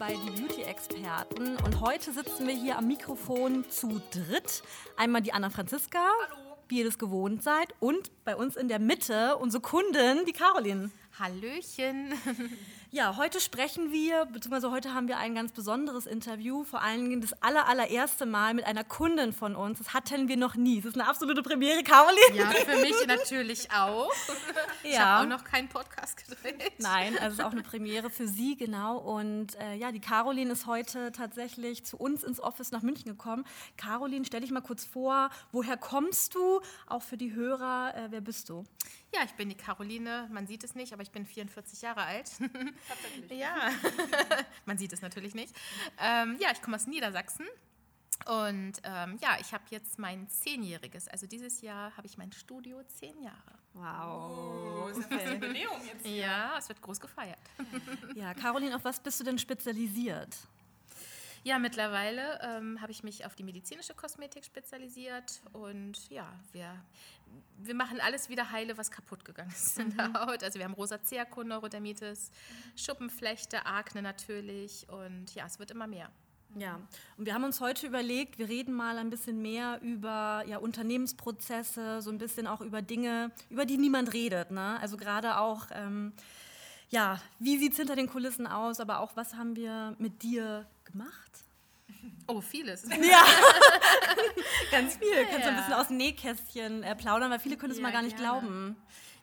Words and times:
Bei 0.00 0.14
Die 0.14 0.30
Beauty-Experten. 0.30 1.58
Und 1.58 1.80
heute 1.82 2.10
sitzen 2.10 2.46
wir 2.46 2.54
hier 2.54 2.78
am 2.78 2.86
Mikrofon 2.86 3.66
zu 3.68 4.00
dritt. 4.10 4.62
Einmal 4.96 5.20
die 5.20 5.34
Anna 5.34 5.50
Franziska, 5.50 6.08
wie 6.68 6.78
ihr 6.78 6.86
das 6.86 6.96
gewohnt 6.96 7.42
seid. 7.42 7.74
Und 7.80 8.10
bei 8.24 8.34
uns 8.34 8.56
in 8.56 8.68
der 8.68 8.78
Mitte 8.78 9.36
unsere 9.36 9.60
Kundin, 9.60 10.24
die 10.26 10.32
Caroline. 10.32 10.90
Hallöchen. 11.18 12.14
Ja, 12.92 13.16
heute 13.16 13.38
sprechen 13.38 13.92
wir, 13.92 14.26
beziehungsweise 14.26 14.72
heute 14.72 14.92
haben 14.92 15.06
wir 15.06 15.16
ein 15.18 15.32
ganz 15.32 15.52
besonderes 15.52 16.06
Interview, 16.06 16.64
vor 16.64 16.82
allen 16.82 17.08
Dingen 17.08 17.20
das 17.20 17.40
aller, 17.40 17.68
allererste 17.68 18.26
Mal 18.26 18.52
mit 18.52 18.64
einer 18.66 18.82
Kundin 18.82 19.32
von 19.32 19.54
uns. 19.54 19.78
Das 19.78 19.94
hatten 19.94 20.26
wir 20.26 20.36
noch 20.36 20.56
nie. 20.56 20.80
Das 20.80 20.86
ist 20.94 21.00
eine 21.00 21.08
absolute 21.08 21.40
Premiere, 21.42 21.84
Caroline. 21.84 22.34
Ja, 22.36 22.50
für 22.50 22.80
mich 22.80 23.06
natürlich 23.06 23.70
auch. 23.70 24.10
Ich 24.82 24.94
Ja. 24.94 25.04
habe 25.04 25.24
auch 25.24 25.38
noch 25.38 25.44
keinen 25.44 25.68
Podcast 25.68 26.16
gedreht. 26.16 26.72
Nein, 26.78 27.12
also 27.18 27.26
es 27.28 27.32
ist 27.34 27.44
auch 27.44 27.52
eine 27.52 27.62
Premiere 27.62 28.10
für 28.10 28.26
Sie, 28.26 28.56
genau. 28.56 28.96
Und 28.98 29.54
äh, 29.60 29.76
ja, 29.76 29.92
die 29.92 30.00
Caroline 30.00 30.50
ist 30.50 30.66
heute 30.66 31.12
tatsächlich 31.12 31.84
zu 31.84 31.96
uns 31.96 32.24
ins 32.24 32.40
Office 32.40 32.72
nach 32.72 32.82
München 32.82 33.04
gekommen. 33.08 33.44
Caroline, 33.76 34.24
stell 34.24 34.40
dich 34.40 34.50
mal 34.50 34.62
kurz 34.62 34.84
vor, 34.84 35.30
woher 35.52 35.76
kommst 35.76 36.34
du? 36.34 36.60
Auch 36.88 37.02
für 37.02 37.16
die 37.16 37.34
Hörer, 37.34 37.94
äh, 37.94 38.06
wer 38.10 38.20
bist 38.20 38.48
du? 38.48 38.64
Ja, 39.12 39.22
ich 39.24 39.32
bin 39.32 39.48
die 39.48 39.56
Caroline. 39.56 40.28
Man 40.32 40.46
sieht 40.46 40.62
es 40.62 40.74
nicht, 40.74 40.92
aber 40.92 41.02
ich 41.02 41.10
bin 41.10 41.26
44 41.26 41.82
Jahre 41.82 42.02
alt. 42.02 42.30
Ja, 43.30 43.70
man 44.66 44.76
sieht 44.78 44.92
es 44.92 45.02
natürlich 45.02 45.34
nicht. 45.34 45.54
Ähm, 45.98 46.36
ja, 46.40 46.48
ich 46.52 46.60
komme 46.62 46.76
aus 46.76 46.86
Niedersachsen. 46.86 47.46
Und 48.26 48.74
ähm, 48.84 49.18
ja, 49.22 49.38
ich 49.40 49.52
habe 49.54 49.64
jetzt 49.70 49.98
mein 49.98 50.28
Zehnjähriges. 50.28 51.08
Also 51.08 51.26
dieses 51.26 51.62
Jahr 51.62 51.96
habe 51.96 52.06
ich 52.06 52.18
mein 52.18 52.32
Studio 52.32 52.82
zehn 52.84 53.20
Jahre. 53.22 53.58
Wow. 53.72 54.92
Ja, 56.04 56.56
es 56.58 56.68
wird 56.68 56.82
groß 56.82 57.00
gefeiert. 57.00 57.38
Ja, 58.14 58.34
Caroline, 58.34 58.76
auf 58.76 58.84
was 58.84 59.00
bist 59.00 59.20
du 59.20 59.24
denn 59.24 59.38
spezialisiert? 59.38 60.36
Ja, 61.42 61.58
mittlerweile 61.58 62.38
ähm, 62.42 62.80
habe 62.82 62.92
ich 62.92 63.02
mich 63.02 63.24
auf 63.24 63.34
die 63.34 63.42
medizinische 63.42 63.94
Kosmetik 63.94 64.44
spezialisiert 64.44 65.40
und 65.52 66.10
ja, 66.10 66.30
wir, 66.52 66.76
wir 67.58 67.74
machen 67.74 67.98
alles 68.00 68.28
wieder 68.28 68.50
heile, 68.50 68.76
was 68.76 68.90
kaputt 68.90 69.24
gegangen 69.24 69.50
ist 69.50 69.78
in 69.78 69.96
der 69.96 70.12
Haut. 70.12 70.44
Also 70.44 70.58
wir 70.58 70.66
haben 70.66 70.74
Rosacea, 70.74 71.26
Neurodermitis, 71.42 72.30
Schuppenflechte, 72.76 73.64
Akne 73.64 74.02
natürlich 74.02 74.86
und 74.90 75.34
ja, 75.34 75.46
es 75.46 75.58
wird 75.58 75.70
immer 75.70 75.86
mehr. 75.86 76.10
Ja, 76.56 76.80
und 77.16 77.26
wir 77.26 77.34
haben 77.34 77.44
uns 77.44 77.60
heute 77.60 77.86
überlegt, 77.86 78.38
wir 78.38 78.48
reden 78.48 78.74
mal 78.74 78.98
ein 78.98 79.08
bisschen 79.08 79.40
mehr 79.40 79.80
über 79.82 80.42
ja, 80.46 80.58
Unternehmensprozesse, 80.58 82.02
so 82.02 82.10
ein 82.10 82.18
bisschen 82.18 82.46
auch 82.46 82.60
über 82.60 82.82
Dinge, 82.82 83.30
über 83.50 83.64
die 83.64 83.78
niemand 83.78 84.12
redet. 84.12 84.50
Ne? 84.50 84.78
Also 84.80 84.96
gerade 84.96 85.38
auch, 85.38 85.66
ähm, 85.72 86.12
ja, 86.90 87.20
wie 87.38 87.58
sieht 87.58 87.72
es 87.72 87.78
hinter 87.78 87.96
den 87.96 88.08
Kulissen 88.08 88.46
aus, 88.46 88.80
aber 88.80 89.00
auch, 89.00 89.16
was 89.16 89.34
haben 89.34 89.56
wir 89.56 89.94
mit 89.98 90.22
dir 90.22 90.66
gemacht? 90.84 91.30
Oh, 92.26 92.40
vieles. 92.40 92.84
Ja, 92.88 93.24
ganz 94.70 94.96
viel. 94.96 95.12
Kannst 95.30 95.32
du 95.46 95.50
ein 95.50 95.54
Ja. 95.54 95.60
bisschen 95.60 95.72
aus 95.74 95.88
dem 95.88 95.96
Nähkästchen 95.96 96.82
äh, 96.82 96.94
plaudern, 96.96 97.30
weil 97.30 97.40
viele 97.40 97.56
können 97.56 97.72
es 97.72 97.78
Ja, 97.78 97.82
mal 97.82 97.92
gar 97.92 98.02
nicht 98.02 98.16
gerne. 98.16 98.40
glauben. 98.40 98.76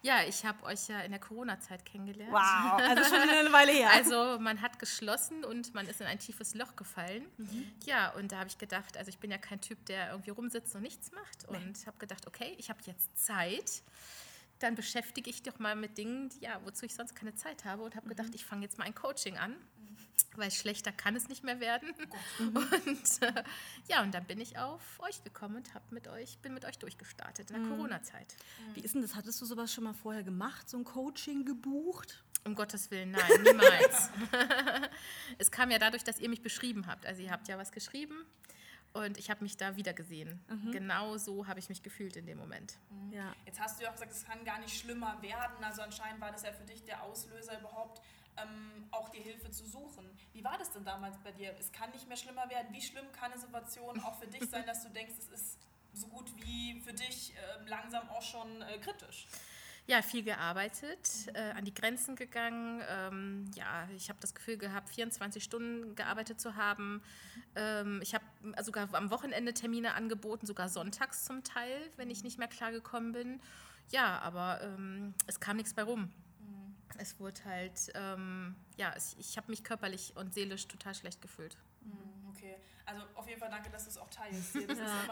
Ja, 0.03 0.21
ich 0.27 0.45
habe 0.45 0.63
euch 0.63 0.87
ja 0.89 0.99
in 1.01 1.11
der 1.11 1.19
Corona-Zeit 1.19 1.83
kennengelernt. 1.85 2.31
Wow, 2.31 2.79
also 2.81 3.03
schon 3.03 3.17
eine 3.29 3.51
Weile 3.51 3.71
her. 3.71 3.89
Also 3.91 4.37
man 4.39 4.61
hat 4.61 4.77
geschlossen 4.79 5.43
und 5.43 5.73
man 5.73 5.87
ist 5.87 5.99
in 6.01 6.07
ein 6.07 6.19
tiefes 6.19 6.53
Loch 6.53 6.75
gefallen. 6.75 7.25
Mhm. 7.37 7.65
Ja, 7.85 8.11
und 8.11 8.31
da 8.31 8.37
habe 8.37 8.47
ich 8.47 8.57
gedacht, 8.57 8.95
also 8.97 9.09
ich 9.09 9.17
bin 9.17 9.31
ja 9.31 9.37
kein 9.37 9.59
Typ, 9.59 9.83
der 9.87 10.11
irgendwie 10.11 10.29
rumsitzt 10.29 10.75
und 10.75 10.83
nichts 10.83 11.11
macht. 11.11 11.47
Und 11.49 11.85
habe 11.87 11.97
gedacht, 11.97 12.27
okay, 12.27 12.53
ich 12.57 12.69
habe 12.69 12.79
jetzt 12.85 13.17
Zeit. 13.25 13.81
Dann 14.59 14.75
beschäftige 14.75 15.29
ich 15.29 15.43
doch 15.43 15.59
mal 15.59 15.75
mit 15.75 15.97
Dingen, 15.97 16.29
die- 16.29 16.39
ja, 16.41 16.59
wozu 16.65 16.85
ich 16.85 16.95
sonst 16.95 17.15
keine 17.15 17.35
Zeit 17.35 17.65
habe. 17.65 17.83
Und 17.83 17.93
Mhm. 17.93 17.97
habe 17.97 18.09
gedacht, 18.09 18.29
ich 18.33 18.45
fange 18.45 18.63
jetzt 18.63 18.77
mal 18.77 18.85
ein 18.85 18.95
Coaching 18.95 19.37
an. 19.37 19.55
Weil 20.35 20.51
schlechter 20.51 20.91
kann 20.91 21.15
es 21.15 21.29
nicht 21.29 21.43
mehr 21.43 21.59
werden. 21.59 21.93
Und 22.39 23.21
äh, 23.21 23.43
ja, 23.87 24.03
und 24.03 24.13
dann 24.13 24.25
bin 24.25 24.39
ich 24.39 24.57
auf 24.59 24.81
euch 24.99 25.23
gekommen 25.23 25.55
und 25.57 25.73
hab 25.73 25.91
mit 25.91 26.07
euch, 26.07 26.37
bin 26.39 26.53
mit 26.53 26.63
euch 26.65 26.77
durchgestartet 26.77 27.49
in 27.49 27.55
der 27.55 27.65
Mhm. 27.65 27.69
Corona-Zeit. 27.69 28.35
Wie 28.75 28.81
ist 28.81 28.93
denn 28.93 29.01
das? 29.01 29.15
Hattest 29.15 29.41
du 29.41 29.45
sowas 29.45 29.73
schon 29.73 29.83
mal 29.83 29.93
vorher 29.93 30.21
gemacht, 30.23 30.69
so 30.69 30.77
ein 30.77 30.83
Coaching 30.83 31.43
gebucht? 31.45 32.23
Um 32.45 32.53
Gottes 32.55 32.91
Willen, 32.91 33.11
nein, 33.11 33.23
niemals. 33.43 34.09
es 35.37 35.49
kam 35.51 35.71
ja 35.71 35.79
dadurch, 35.79 36.03
dass 36.03 36.19
ihr 36.19 36.29
mich 36.29 36.41
beschrieben 36.41 36.85
habt. 36.87 37.05
Also 37.05 37.21
ihr 37.21 37.31
habt 37.31 37.47
ja 37.47 37.57
was 37.57 37.71
geschrieben 37.71 38.15
und 38.93 39.17
ich 39.17 39.29
habe 39.29 39.43
mich 39.43 39.57
da 39.57 39.75
wiedergesehen. 39.75 40.39
Genau 40.71 41.17
so 41.17 41.47
habe 41.47 41.59
ich 41.59 41.69
mich 41.69 41.83
gefühlt 41.83 42.15
in 42.15 42.25
dem 42.25 42.37
Moment. 42.37 42.77
Ja. 43.11 43.33
Jetzt 43.45 43.59
hast 43.59 43.79
du 43.79 43.83
ja 43.83 43.89
auch 43.89 43.93
gesagt, 43.93 44.11
es 44.11 44.25
kann 44.25 44.43
gar 44.43 44.59
nicht 44.59 44.79
schlimmer 44.79 45.21
werden. 45.21 45.63
Also 45.63 45.81
anscheinend 45.81 46.19
war 46.21 46.31
das 46.31 46.43
ja 46.43 46.51
für 46.51 46.65
dich 46.65 46.83
der 46.83 47.03
Auslöser 47.03 47.59
überhaupt, 47.59 48.01
ähm, 48.37 48.87
auch 48.91 49.09
die 49.09 49.19
Hilfe 49.19 49.51
zu 49.51 49.65
suchen. 49.65 50.05
Wie 50.33 50.43
war 50.43 50.57
das 50.57 50.71
denn 50.71 50.83
damals 50.83 51.17
bei 51.19 51.31
dir? 51.31 51.55
Es 51.59 51.71
kann 51.71 51.91
nicht 51.91 52.07
mehr 52.07 52.17
schlimmer 52.17 52.49
werden. 52.49 52.67
Wie 52.71 52.81
schlimm 52.81 53.05
kann 53.11 53.31
eine 53.31 53.39
Situation 53.39 53.99
auch 54.01 54.19
für 54.19 54.27
dich 54.27 54.49
sein, 54.49 54.65
dass 54.67 54.83
du 54.83 54.89
denkst, 54.89 55.15
es 55.17 55.27
ist 55.29 55.59
so 55.93 56.07
gut 56.07 56.29
wie 56.43 56.79
für 56.81 56.93
dich 56.93 57.33
ähm, 57.59 57.67
langsam 57.67 58.07
auch 58.09 58.21
schon 58.21 58.61
äh, 58.61 58.77
kritisch? 58.77 59.27
Ja, 59.87 60.01
viel 60.01 60.21
gearbeitet, 60.21 61.29
äh, 61.33 61.51
an 61.51 61.63
die 61.63 61.73
Grenzen 61.73 62.17
gegangen. 62.17 62.81
Ähm, 62.89 63.49
ja, 63.55 63.87
ich 63.95 64.09
habe 64.09 64.19
das 64.19 64.35
Gefühl 64.35 64.57
gehabt, 64.57 64.89
24 64.89 65.41
Stunden 65.41 65.95
gearbeitet 65.95 66.41
zu 66.41 66.57
haben. 66.57 67.01
Ähm, 67.55 68.01
ich 68.03 68.13
habe 68.13 68.25
sogar 68.63 68.93
am 68.93 69.11
Wochenende 69.11 69.53
Termine 69.53 69.93
angeboten, 69.93 70.45
sogar 70.45 70.67
sonntags 70.67 71.23
zum 71.23 71.45
Teil, 71.45 71.89
wenn 71.95 72.09
ich 72.09 72.21
nicht 72.25 72.37
mehr 72.37 72.49
klargekommen 72.49 73.13
bin. 73.13 73.39
Ja, 73.89 74.19
aber 74.19 74.59
ähm, 74.61 75.13
es 75.25 75.39
kam 75.39 75.55
nichts 75.55 75.73
bei 75.73 75.83
rum. 75.83 76.11
Es 76.97 77.17
wurde 77.17 77.45
halt, 77.45 77.91
ähm, 77.95 78.55
ja, 78.75 78.91
es, 78.93 79.15
ich 79.17 79.37
habe 79.37 79.49
mich 79.49 79.63
körperlich 79.63 80.13
und 80.17 80.33
seelisch 80.33 80.67
total 80.67 80.95
schlecht 80.95 81.21
gefühlt. 81.21 81.55
Okay, 82.37 82.55
also 82.85 83.01
auf 83.15 83.27
jeden 83.27 83.39
Fall 83.39 83.49
danke, 83.49 83.69
dass 83.69 83.85
du 83.85 83.89
es 83.89 83.97
auch 83.97 84.09
teilst. 84.09 84.55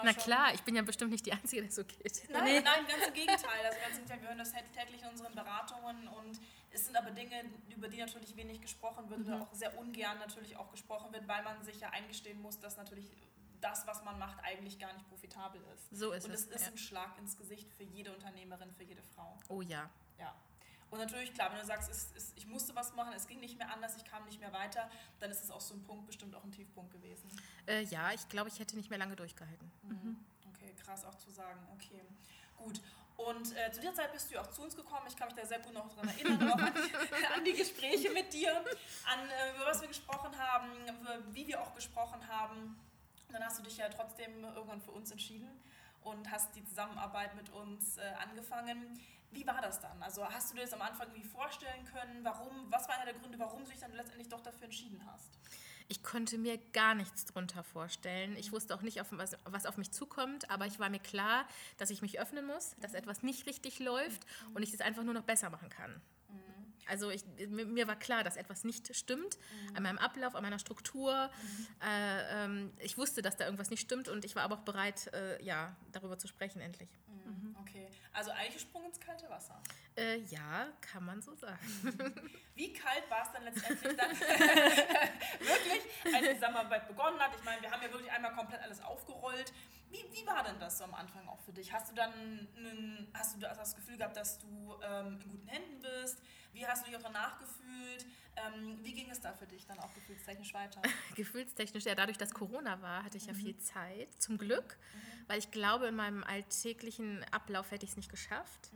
Na 0.03 0.13
klar, 0.13 0.53
ich 0.53 0.61
bin 0.61 0.75
ja 0.75 0.81
bestimmt 0.83 1.11
nicht 1.11 1.25
die 1.25 1.33
Einzige, 1.33 1.63
der 1.63 1.71
so 1.71 1.83
geht. 1.83 2.29
Nein, 2.29 2.63
nein, 2.63 2.85
ganz 2.87 3.07
im 3.07 3.13
Gegenteil. 3.13 3.65
Also 3.65 3.79
ganz 3.79 3.97
im 3.97 4.05
Gegenteil. 4.05 4.21
Wir 4.21 4.27
hören 4.29 4.37
das 4.37 4.51
täglich 4.51 5.01
in 5.01 5.09
unseren 5.09 5.33
Beratungen 5.33 6.07
und 6.07 6.39
es 6.71 6.85
sind 6.85 6.95
aber 6.95 7.11
Dinge, 7.11 7.45
über 7.75 7.87
die 7.87 7.97
natürlich 7.97 8.35
wenig 8.35 8.61
gesprochen 8.61 9.09
wird 9.09 9.21
Mhm. 9.21 9.27
oder 9.27 9.41
auch 9.41 9.53
sehr 9.53 9.77
ungern 9.77 10.19
natürlich 10.19 10.55
auch 10.57 10.69
gesprochen 10.71 11.11
wird, 11.13 11.27
weil 11.27 11.43
man 11.43 11.63
sich 11.63 11.79
ja 11.79 11.89
eingestehen 11.89 12.41
muss, 12.41 12.59
dass 12.59 12.77
natürlich 12.77 13.09
das, 13.61 13.87
was 13.87 14.03
man 14.03 14.19
macht, 14.19 14.43
eigentlich 14.43 14.77
gar 14.77 14.93
nicht 14.93 15.07
profitabel 15.09 15.61
ist. 15.73 15.89
So 15.97 16.11
ist 16.11 16.25
und 16.25 16.31
es, 16.31 16.41
es 16.41 16.47
ist 16.47 16.61
ja. 16.65 16.71
ein 16.71 16.77
Schlag 16.77 17.17
ins 17.17 17.37
Gesicht 17.37 17.73
für 17.73 17.83
jede 17.83 18.13
Unternehmerin, 18.13 18.71
für 18.73 18.83
jede 18.83 19.01
Frau. 19.01 19.37
Oh 19.47 19.61
ja. 19.61 19.89
Ja. 20.19 20.35
Und 20.95 21.01
natürlich, 21.01 21.33
klar, 21.33 21.51
wenn 21.51 21.59
du 21.59 21.65
sagst, 21.65 21.91
es, 21.91 22.13
es, 22.15 22.31
ich 22.37 22.47
musste 22.47 22.73
was 22.73 22.95
machen, 22.95 23.11
es 23.17 23.27
ging 23.27 23.41
nicht 23.41 23.57
mehr 23.57 23.69
anders, 23.69 23.97
ich 23.97 24.05
kam 24.05 24.23
nicht 24.23 24.39
mehr 24.39 24.53
weiter, 24.53 24.89
dann 25.19 25.29
ist 25.29 25.43
es 25.43 25.51
auch 25.51 25.59
so 25.59 25.73
ein 25.73 25.83
Punkt, 25.83 26.07
bestimmt 26.07 26.33
auch 26.35 26.43
ein 26.45 26.53
Tiefpunkt 26.53 26.89
gewesen. 26.89 27.29
Äh, 27.67 27.83
ja, 27.83 28.13
ich 28.13 28.29
glaube, 28.29 28.47
ich 28.47 28.59
hätte 28.59 28.77
nicht 28.77 28.89
mehr 28.89 28.97
lange 28.97 29.17
durchgehalten. 29.17 29.69
Okay, 30.53 30.73
krass 30.81 31.03
auch 31.03 31.15
zu 31.15 31.29
sagen. 31.31 31.59
Okay, 31.73 32.01
gut. 32.55 32.79
Und 33.17 33.57
äh, 33.57 33.73
zu 33.73 33.81
der 33.81 33.93
Zeit 33.93 34.13
bist 34.13 34.29
du 34.29 34.35
ja 34.35 34.41
auch 34.41 34.49
zu 34.49 34.61
uns 34.61 34.73
gekommen. 34.73 35.05
Ich 35.09 35.17
kann 35.17 35.27
mich 35.27 35.35
da 35.35 35.45
sehr 35.45 35.59
gut 35.59 35.73
noch 35.73 35.89
daran 35.89 36.07
erinnern, 36.07 36.49
auch 36.49 36.59
an 36.59 36.73
die, 36.73 37.25
an 37.35 37.43
die 37.43 37.53
Gespräche 37.53 38.11
mit 38.11 38.31
dir, 38.31 38.55
an 38.55 39.19
äh, 39.19 39.53
über 39.53 39.65
was 39.65 39.81
wir 39.81 39.89
gesprochen 39.89 40.31
haben, 40.37 40.69
wie 41.33 41.45
wir 41.45 41.61
auch 41.61 41.75
gesprochen 41.75 42.25
haben. 42.29 42.79
Und 43.27 43.33
dann 43.33 43.43
hast 43.43 43.59
du 43.59 43.63
dich 43.63 43.75
ja 43.75 43.89
trotzdem 43.89 44.45
irgendwann 44.45 44.79
für 44.79 44.91
uns 44.91 45.11
entschieden 45.11 45.61
und 46.05 46.31
hast 46.31 46.55
die 46.55 46.63
Zusammenarbeit 46.63 47.35
mit 47.35 47.49
uns 47.49 47.97
äh, 47.97 48.01
angefangen. 48.21 48.99
Wie 49.31 49.45
war 49.45 49.61
das 49.61 49.81
dann? 49.81 50.01
Also 50.01 50.25
hast 50.25 50.51
du 50.51 50.55
dir 50.55 50.61
das 50.61 50.73
am 50.73 50.81
Anfang 50.81 51.07
irgendwie 51.09 51.27
vorstellen 51.27 51.83
können? 51.85 52.23
Warum? 52.23 52.71
Was 52.71 52.87
war 52.87 52.95
einer 52.95 53.05
der 53.05 53.15
Gründe, 53.15 53.37
warum 53.37 53.65
du 53.65 53.71
dich 53.71 53.79
dann 53.79 53.91
letztendlich 53.93 54.29
doch 54.29 54.41
dafür 54.41 54.65
entschieden 54.65 55.01
hast? 55.11 55.37
Ich 55.87 56.03
konnte 56.03 56.37
mir 56.37 56.57
gar 56.73 56.95
nichts 56.95 57.25
drunter 57.25 57.63
vorstellen. 57.63 58.35
Ich 58.37 58.51
wusste 58.51 58.73
auch 58.73 58.81
nicht, 58.81 59.01
auf 59.01 59.07
was, 59.11 59.37
was 59.43 59.65
auf 59.65 59.77
mich 59.77 59.91
zukommt, 59.91 60.49
aber 60.49 60.65
ich 60.65 60.79
war 60.79 60.89
mir 60.89 60.99
klar, 60.99 61.45
dass 61.77 61.89
ich 61.89 62.01
mich 62.01 62.19
öffnen 62.19 62.45
muss, 62.45 62.75
dass 62.79 62.93
etwas 62.93 63.21
nicht 63.21 63.45
richtig 63.45 63.79
läuft 63.79 64.25
und 64.53 64.63
ich 64.63 64.73
es 64.73 64.81
einfach 64.81 65.03
nur 65.03 65.13
noch 65.13 65.23
besser 65.23 65.49
machen 65.49 65.69
kann. 65.69 66.01
Also 66.87 67.09
ich, 67.09 67.23
mir, 67.49 67.87
war 67.87 67.95
klar, 67.95 68.23
dass 68.23 68.37
etwas 68.37 68.63
nicht 68.63 68.95
stimmt 68.95 69.37
an 69.73 69.83
meinem 69.83 69.97
Ablauf, 69.97 70.35
an 70.35 70.43
meiner 70.43 70.59
Struktur. 70.59 71.29
Äh, 71.81 72.45
ähm, 72.45 72.71
ich 72.79 72.97
wusste, 72.97 73.21
dass 73.21 73.37
da 73.37 73.45
irgendwas 73.45 73.69
nicht 73.69 73.81
stimmt 73.81 74.07
und 74.07 74.25
ich 74.25 74.35
war 74.35 74.43
aber 74.43 74.55
auch 74.55 74.61
bereit, 74.61 75.11
äh, 75.13 75.43
ja, 75.43 75.75
darüber 75.91 76.17
zu 76.17 76.27
sprechen 76.27 76.61
endlich. 76.61 76.89
Okay, 77.61 77.87
also 78.13 78.31
eigentlich 78.31 78.53
gesprungen 78.53 78.87
ins 78.87 78.99
kalte 78.99 79.29
Wasser. 79.29 79.61
Äh, 79.97 80.19
ja, 80.29 80.67
kann 80.81 81.05
man 81.05 81.21
so 81.21 81.33
sagen. 81.35 81.57
Wie 82.55 82.71
kalt 82.73 83.09
war 83.09 83.23
es 83.23 83.31
dann 83.31 83.43
letztendlich 83.43 83.97
dann 83.97 84.11
wirklich, 85.39 85.74
Zusammenarbeit 86.35 86.87
begonnen 86.87 87.19
hat? 87.19 87.31
Ich 87.37 87.43
meine, 87.43 87.61
wir 87.61 87.71
haben 87.71 87.81
ja 87.81 87.91
wirklich 87.91 88.11
einmal 88.11 88.33
komplett 88.33 88.61
alles 88.61 88.81
aufgerollt. 88.81 89.51
Wie, 89.89 90.03
wie 90.11 90.25
war 90.27 90.43
denn 90.43 90.59
das 90.59 90.77
so 90.77 90.83
am 90.83 90.93
Anfang 90.93 91.27
auch 91.27 91.39
für 91.41 91.53
dich? 91.53 91.71
Hast 91.71 91.91
du 91.91 91.95
dann 91.95 92.11
einen, 92.57 93.11
hast 93.13 93.35
du 93.35 93.39
das 93.39 93.75
Gefühl 93.75 93.97
gehabt, 93.97 94.17
dass 94.17 94.39
du 94.39 94.75
ähm, 94.83 95.19
in 95.21 95.29
guten 95.31 95.47
Händen 95.47 95.81
bist? 95.81 96.21
Wie 96.53 96.65
hast 96.65 96.83
du 96.83 96.89
dich 96.89 96.97
auch 96.97 97.03
danach 97.03 97.37
gefühlt? 97.39 98.05
Ähm, 98.37 98.79
wie 98.81 98.93
ging 98.93 99.09
es 99.09 99.21
da 99.21 99.33
für 99.33 99.45
dich 99.45 99.65
dann 99.65 99.79
auch 99.79 99.93
gefühlstechnisch 99.93 100.53
weiter? 100.53 100.81
Gefühlstechnisch, 101.15 101.85
ja, 101.85 101.95
dadurch, 101.95 102.17
dass 102.17 102.33
Corona 102.33 102.81
war, 102.81 103.03
hatte 103.03 103.17
ich 103.17 103.27
ja 103.27 103.33
viel 103.33 103.57
Zeit, 103.57 104.09
zum 104.21 104.37
Glück, 104.37 104.77
weil 105.27 105.39
ich 105.39 105.51
glaube, 105.51 105.87
in 105.87 105.95
meinem 105.95 106.23
alltäglichen 106.23 107.23
Ablauf 107.31 107.71
hätte 107.71 107.85
ich 107.85 107.91
es 107.91 107.97
nicht 107.97 108.09
geschafft. 108.09 108.71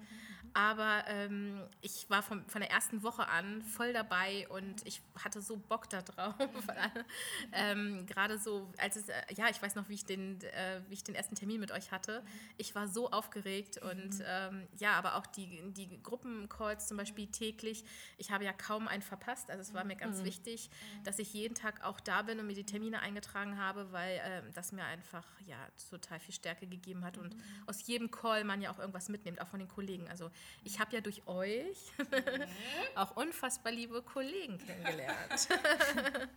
Aber 0.54 1.04
ähm, 1.08 1.62
ich 1.82 2.10
war 2.10 2.24
vom, 2.24 2.48
von 2.48 2.62
der 2.62 2.72
ersten 2.72 3.04
Woche 3.04 3.28
an 3.28 3.62
voll 3.62 3.94
dabei 3.94 4.48
und 4.50 4.86
ich 4.86 5.02
hatte 5.24 5.42
so 5.42 5.58
Bock 5.58 5.90
da 5.90 6.02
drauf. 6.02 6.36
ähm, 7.54 8.06
Gerade 8.06 8.38
so, 8.38 8.72
als 8.78 8.96
es, 8.96 9.10
äh, 9.10 9.14
ja, 9.36 9.50
ich 9.50 9.62
weiß 9.62 9.76
noch, 9.76 9.90
wie 9.90 9.96
ich, 9.96 10.06
den, 10.06 10.42
äh, 10.42 10.82
wie 10.88 10.94
ich 10.94 11.04
den 11.04 11.16
ersten 11.16 11.36
Termin 11.36 11.60
mit 11.60 11.72
euch 11.72 11.92
hatte. 11.92 12.24
Ich 12.58 12.76
war 12.76 12.88
so 12.88 13.12
aufgeregt 13.12 13.78
und 13.78 14.24
ähm, 14.26 14.68
ja, 14.78 14.94
aber 14.94 15.16
auch 15.16 15.26
die, 15.26 15.62
die 15.74 16.02
Gruppencalls 16.02 16.88
zum 16.88 16.98
Beispiel 16.98 17.28
täglich. 17.28 17.84
Ich 18.18 18.32
habe 18.32 18.46
ja 18.46 18.54
kaum 18.54 18.88
einen 18.88 19.02
verpasst. 19.02 19.50
Also 19.50 19.62
es 19.62 19.74
war 19.74 19.84
mir 19.84 19.96
ganz 19.96 20.24
wichtig, 20.24 20.70
dass 21.04 21.20
ich 21.20 21.34
jeden 21.34 21.56
Tag 21.56 21.84
auch 21.84 22.00
da 22.00 22.22
bin 22.22 22.40
und 22.40 22.48
mir 22.48 22.56
die 22.56 22.66
Termine 22.66 23.02
eingetragen 23.02 23.58
habe, 23.58 23.92
weil 23.92 24.20
ähm, 24.24 24.46
das 24.54 24.72
mir 24.72 24.86
einfach 24.86 25.26
ja 25.46 25.58
total 25.90 26.20
viel 26.20 26.34
Stärke 26.34 26.68
gegeben 26.68 27.06
hat 27.06 27.18
und 27.18 27.36
aus 27.66 27.86
jedem 27.86 28.12
Call 28.12 28.44
man 28.44 28.62
ja 28.62 28.72
auch 28.72 28.80
irgendwas 28.80 29.10
mitnimmt, 29.10 29.42
auch 29.42 29.48
von 29.48 29.60
den 29.60 29.68
Kollegen. 29.68 30.08
Also 30.10 30.32
ich 30.64 30.80
habe 30.80 30.96
ja 30.96 31.02
durch 31.02 31.26
euch 31.28 31.78
auch 32.96 33.16
unfassbar 33.16 33.72
liebe 33.72 34.02
Kollegen 34.02 34.58
kennengelernt. 34.58 35.48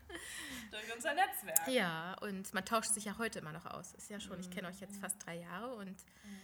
Durch 0.71 0.95
unser 0.95 1.13
Netzwerk. 1.13 1.69
ja, 1.69 2.15
und 2.23 2.55
man 2.55 2.65
tauscht 2.65 2.95
sich 2.95 3.05
ja 3.05 3.19
heute 3.19 3.41
immer 3.41 3.53
noch 3.53 3.67
aus. 3.67 3.93
Ist 3.93 4.09
ja 4.09 4.21
schon, 4.21 4.41
ich 4.41 4.51
kenne 4.51 4.69
euch 4.69 4.81
jetzt 4.81 4.99
fast 4.99 5.27
drei 5.27 5.37
Jahre 5.37 5.75
und 5.75 5.97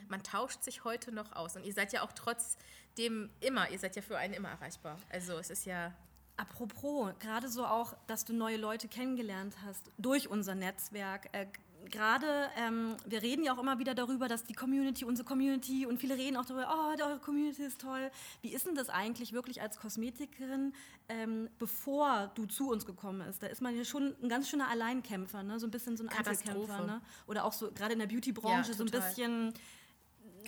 man 0.09 0.23
tauscht 0.23 0.63
sich 0.63 0.85
heute 0.85 1.13
noch 1.13 1.33
aus. 1.33 1.57
Und 1.57 1.65
ihr 1.65 1.73
seid 1.73 1.95
ja 1.95 2.03
auch 2.03 2.13
trotzdem 2.13 3.31
immer, 3.41 3.71
ihr 3.71 3.79
seid 3.79 3.97
ja 3.97 4.03
für 4.03 4.19
einen 4.19 4.35
immer 4.35 4.51
erreichbar. 4.51 4.99
Also 5.11 5.39
es 5.39 5.49
ist 5.49 5.65
ja 5.65 5.95
Apropos, 6.39 7.13
gerade 7.19 7.49
so 7.49 7.67
auch, 7.67 7.97
dass 8.07 8.25
du 8.25 8.33
neue 8.33 8.59
Leute 8.59 8.87
kennengelernt 8.87 9.57
hast 9.67 9.91
durch 9.99 10.29
unser 10.29 10.55
Netzwerk. 10.55 11.29
Äh, 11.33 11.47
gerade, 11.91 12.51
ähm, 12.57 12.97
wir 13.07 13.23
reden 13.23 13.45
ja 13.45 13.55
auch 13.55 13.59
immer 13.59 13.79
wieder 13.79 13.95
darüber, 13.95 14.29
dass 14.29 14.45
die 14.45 14.55
Community, 14.55 15.05
unsere 15.05 15.27
Community, 15.27 15.87
und 15.87 15.99
viele 15.99 16.17
reden 16.17 16.37
auch 16.37 16.45
darüber, 16.45 16.69
oh, 16.71 17.03
eure 17.03 17.19
Community 17.19 17.63
ist 17.63 17.81
toll. 17.81 18.11
Wie 18.43 18.53
ist 18.53 18.67
denn 18.67 18.75
das 18.75 18.89
eigentlich 18.89 19.33
wirklich 19.33 19.63
als 19.63 19.79
Kosmetikerin, 19.79 20.73
ähm, 21.09 21.49
bevor 21.59 22.31
du 22.35 22.47
zu 22.47 22.71
uns 22.71 22.85
gekommen 22.85 23.23
bist? 23.27 23.43
Da 23.43 23.47
ist 23.47 23.63
man 23.63 23.77
ja 23.77 23.85
schon 23.85 24.15
ein 24.23 24.29
ganz 24.29 24.49
schöner 24.49 24.69
Alleinkämpfer, 24.69 25.43
ne? 25.43 25.59
so 25.59 25.67
ein 25.67 25.71
bisschen 25.71 25.97
so 25.97 26.05
ein. 26.05 26.09
Einzelkämpfer. 26.09 26.85
Ne? 26.85 27.01
Oder 27.27 27.45
auch 27.45 27.53
so 27.53 27.71
gerade 27.73 27.93
in 27.93 27.99
der 27.99 28.07
Beauty-Branche 28.07 28.71
Ja, 28.73 28.77
so 28.77 28.85
ein 28.85 28.91
bisschen, 28.91 29.55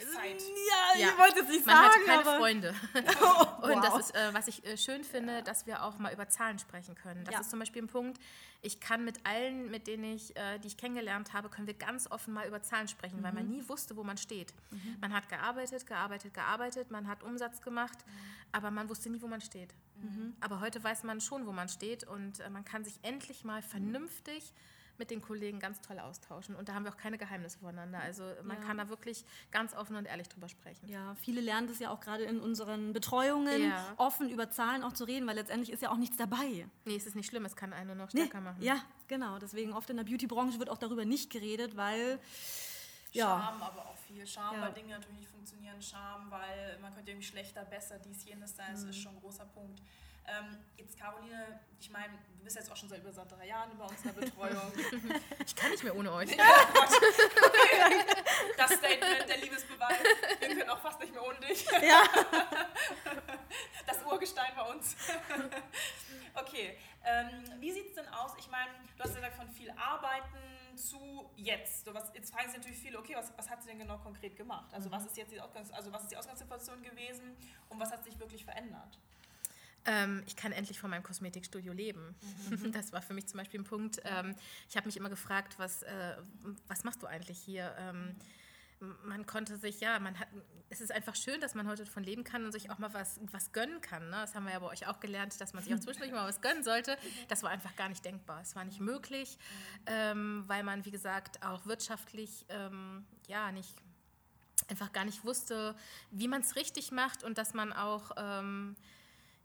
Zeit. 0.01 0.41
ja, 0.95 0.99
Ja. 1.01 1.09
ich 1.11 1.19
wollte 1.19 1.41
es 1.41 1.49
nicht 1.49 1.67
Man 1.67 1.77
sagen, 1.77 2.09
hat 2.09 2.25
keine. 2.25 2.39
Freunde. 2.39 2.75
Oh, 3.23 3.67
Und 3.67 3.85
das 3.85 3.91
wow. 3.93 4.01
ist, 4.01 4.15
äh, 4.15 4.33
was 4.35 4.49
ich 4.49 4.65
äh, 4.65 4.77
schön 4.77 5.05
finde, 5.05 5.43
dass 5.43 5.67
wir 5.67 5.83
auch 5.85 5.99
mal 5.99 6.13
über 6.13 6.29
Zahlen 6.29 6.59
sprechen 6.59 6.95
können. 6.95 7.25
Das 7.25 7.35
Ja. 7.35 7.41
ist 7.41 7.51
zum 7.51 7.59
Beispiel 7.59 7.83
ein 7.83 7.89
Punkt, 7.89 8.19
ich 8.63 8.81
kann 8.81 9.05
mit 9.05 9.27
allen, 9.27 9.71
mit 9.71 9.87
denen 9.87 10.05
ich, 10.05 10.35
äh, 10.37 10.59
die 10.59 10.69
ich 10.69 10.77
kennengelernt 10.77 11.33
habe, 11.33 11.49
können 11.49 11.67
wir 11.67 11.75
ganz 11.75 12.11
offen 12.11 12.33
mal 12.35 12.47
über 12.47 12.63
Zahlen 12.63 12.89
sprechen, 12.89 13.23
weil 13.23 13.33
man 13.33 13.45
Mhm. 13.47 13.51
nie 13.51 13.69
wusste, 13.69 13.97
wo 13.97 14.03
man 14.05 14.17
steht. 14.19 14.53
Man 15.01 15.13
hat 15.15 15.29
gearbeitet, 15.29 15.87
gearbeitet, 15.87 16.35
gearbeitet, 16.35 16.91
man 16.91 17.07
hat 17.07 17.23
Umsatz 17.23 17.61
gemacht, 17.61 17.99
Mhm. 18.07 18.13
aber 18.53 18.71
man 18.71 18.89
wusste 18.89 19.11
nie, 19.11 19.21
wo 19.23 19.27
man 19.27 19.41
steht. 19.41 19.75
Aber 20.41 20.61
heute 20.61 20.83
weiß 20.83 21.03
man 21.05 21.21
schon, 21.21 21.47
wo 21.47 21.53
man 21.53 21.69
steht 21.69 22.05
und 22.05 22.41
äh, 22.41 22.49
man 22.49 22.65
kann 22.65 22.85
sich 22.85 22.99
endlich 23.03 23.45
mal 23.45 23.61
vernünftig 23.63 24.53
mit 25.01 25.11
den 25.11 25.21
Kollegen 25.21 25.59
ganz 25.59 25.81
toll 25.81 25.99
austauschen. 25.99 26.55
Und 26.55 26.69
da 26.69 26.75
haben 26.75 26.85
wir 26.85 26.93
auch 26.93 26.97
keine 26.97 27.19
Geheimnisse 27.19 27.59
voneinander. 27.59 27.99
Also 28.01 28.23
man 28.45 28.59
Ja. 28.61 28.63
kann 28.65 28.79
da 28.79 28.89
wirklich 28.89 29.25
ganz 29.51 29.75
offen 29.75 29.97
und 29.97 30.05
ehrlich 30.05 30.29
drüber 30.29 30.49
sprechen. 30.49 30.89
Ja, 30.89 31.17
viele 31.17 31.41
lernen 31.41 31.67
das 31.67 31.81
ja 31.81 31.91
auch 31.91 32.01
gerade 32.01 32.23
in 32.25 32.39
unseren 32.39 32.93
Betreuungen, 32.93 33.63
Ja. 33.71 33.95
offen 33.97 34.29
über 34.31 34.51
Zahlen 34.51 34.85
auch 34.85 34.93
zu 34.93 35.05
reden, 35.05 35.27
weil 35.27 35.35
letztendlich 35.35 35.73
ist 35.73 35.83
ja 35.83 35.91
auch 35.91 35.97
nichts 35.97 36.17
dabei. 36.17 36.67
Nee, 36.85 36.95
es 36.97 37.07
ist 37.07 37.17
nicht 37.17 37.27
schlimm, 37.29 37.45
es 37.47 37.57
kann 37.57 37.73
einen 37.73 37.89
nur 37.89 37.97
noch 37.97 38.13
Nee, 38.13 38.21
stärker 38.27 38.41
machen. 38.43 38.63
Ja, 38.63 38.77
genau. 39.09 39.39
Deswegen 39.41 39.73
oft 39.73 39.91
in 39.91 39.97
der 39.97 40.05
Beauty-Branche 40.05 40.59
wird 40.61 40.71
auch 40.71 40.79
darüber 40.79 41.05
nicht 41.05 41.31
geredet, 41.31 41.77
weil 41.77 42.21
ja, 43.13 43.27
Scham 43.41 43.63
aber 43.63 43.87
auch 43.87 43.97
viel. 43.97 44.25
Scham, 44.27 44.55
Ja. 44.55 44.63
weil 44.63 44.73
Dinge 44.73 44.91
natürlich 44.91 45.19
nicht 45.19 45.31
funktionieren. 45.31 45.83
Scham, 45.83 46.31
weil 46.31 46.79
man 46.81 46.95
könnte 46.95 47.11
irgendwie 47.11 47.27
schlechter, 47.27 47.65
besser, 47.65 47.99
dies, 47.99 48.25
jenes 48.25 48.55
sein. 48.55 48.69
Das 48.73 48.85
Mhm. 48.85 48.91
ist 48.91 48.99
schon 48.99 49.15
ein 49.17 49.21
großer 49.21 49.47
Punkt. 49.47 49.81
Ähm, 50.27 50.59
jetzt, 50.77 50.99
Caroline, 50.99 51.61
ich 51.81 51.91
meine, 51.91 52.13
du 52.39 52.45
bist 52.45 52.57
jetzt 52.57 52.71
auch 52.71 52.77
schon 52.77 52.89
seit 52.89 53.01
über 53.01 53.11
drei 53.11 53.47
Jahren 53.47 53.77
bei 53.77 53.85
uns 53.85 54.05
in 54.05 54.15
der 54.15 54.21
Betreuung. 54.21 54.73
Ich 55.47 55.57
kann 55.57 55.71
nicht 55.71 55.83
mehr 55.83 55.97
ohne 55.97 56.13
euch. 56.13 56.31
Das 58.57 58.73
Statement, 58.73 59.29
der 59.29 59.39
Liebesbeweis. 59.39 59.97
Wir 60.39 60.49
können 60.49 60.71
auch 60.71 60.81
fast 60.81 61.01
nicht 61.01 61.13
mehr 61.13 61.25
ohne 61.25 61.39
dich. 61.41 61.67
ja. 61.83 62.03
Das 63.87 64.03
Urgestein 64.05 64.53
bei 64.55 64.63
uns. 64.63 64.97
Okay, 66.35 66.77
ähm, 67.05 67.61
wie 67.61 67.73
sieht 67.73 67.89
es 67.89 67.95
denn 67.95 68.09
aus? 68.09 68.33
Ich 68.39 68.49
meine, 68.51 68.71
du 68.97 69.03
hast 69.03 69.11
ja 69.11 69.17
gesagt, 69.17 69.37
von 69.37 69.49
viel 69.51 69.71
Arbeiten 69.71 70.77
zu 70.77 71.31
jetzt. 71.37 71.85
So, 71.85 71.95
was, 71.95 72.13
jetzt 72.15 72.33
fragen 72.33 72.49
sich 72.49 72.59
natürlich 72.59 72.79
viele, 72.79 72.99
okay, 72.99 73.15
was, 73.17 73.33
was 73.37 73.49
hat 73.51 73.63
sie 73.63 73.69
denn 73.69 73.79
genau 73.79 73.99
konkret 73.99 74.37
gemacht? 74.37 74.73
Also 74.73 74.91
was 74.91 75.07
ist 75.07 75.17
jetzt 75.17 75.33
die, 75.33 75.41
Ausgangs-, 75.41 75.73
also 75.73 75.93
was 75.93 76.03
ist 76.03 76.13
die 76.13 76.17
Ausgangssituation 76.17 76.83
gewesen 76.83 77.37
und 77.69 77.81
was 77.81 77.91
hat 77.91 78.05
sich 78.05 78.19
wirklich 78.19 78.45
verändert? 78.45 78.99
Ähm, 79.87 80.23
ich 80.27 80.37
kann 80.37 80.53
endlich 80.53 80.79
von 80.79 80.91
meinem 80.91 81.03
Kosmetikstudio 81.03 81.73
leben. 81.73 82.15
Das 82.73 82.93
war 82.93 83.03
für 83.03 83.15
mich 83.15 83.27
zum 83.27 83.39
Beispiel 83.39 83.61
ein 83.61 83.65
Punkt. 83.65 84.01
Ähm, 84.05 84.35
ich 84.69 84.77
habe 84.77 84.87
mich 84.87 84.97
immer 84.97 85.09
gefragt, 85.09 85.59
was, 85.59 85.83
äh, 85.83 86.17
was 86.69 86.85
machst 86.85 87.03
du 87.03 87.07
eigentlich 87.07 87.39
hier? 87.39 87.75
Ähm, 87.79 88.17
man 89.05 89.27
konnte 89.27 89.57
sich, 89.59 89.81
ja, 89.81 89.99
man 89.99 90.19
hat, 90.19 90.29
es 90.71 90.81
ist 90.81 90.91
einfach 90.91 91.15
schön, 91.15 91.41
dass 91.41 91.55
man 91.55 91.69
heute 91.69 91.85
davon 91.85 92.03
leben 92.03 92.25
kann 92.25 92.45
und 92.45 92.53
sich 92.53 92.71
auch 92.71 92.79
mal 92.79 92.95
was, 92.95 93.21
was 93.31 93.53
gönnen 93.53 93.81
kann. 93.81 94.09
Ne? 94.09 94.17
Das 94.17 94.35
haben 94.35 94.45
wir 94.45 94.53
ja 94.53 94.59
bei 94.59 94.69
euch 94.69 94.87
auch 94.87 95.01
gelernt, 95.01 95.39
dass 95.41 95.53
man 95.53 95.63
sich 95.63 95.75
auch 95.75 95.81
zwischendurch 95.81 96.13
mal 96.13 96.27
was 96.27 96.41
gönnen 96.41 96.65
sollte. 96.65 96.97
Das 97.29 97.43
war 97.43 97.51
einfach 97.51 97.77
gar 97.77 97.89
nicht 97.89 98.05
denkbar. 98.05 98.41
Es 98.41 98.57
war 98.57 98.65
nicht 98.65 98.81
möglich, 98.81 99.39
ähm, 99.87 100.45
weil 100.47 100.63
man, 100.63 100.85
wie 100.85 100.91
gesagt, 100.91 101.45
auch 101.45 101.67
wirtschaftlich, 101.67 102.47
ähm, 102.49 103.05
ja, 103.27 103.53
nicht, 103.53 103.75
einfach 104.69 104.93
gar 104.93 105.05
nicht 105.05 105.25
wusste, 105.25 105.75
wie 106.11 106.29
man 106.29 106.41
es 106.41 106.57
richtig 106.57 106.91
macht 106.91 107.23
und 107.23 107.37
dass 107.39 107.55
man 107.55 107.73
auch 107.73 108.13
ähm, 108.17 108.77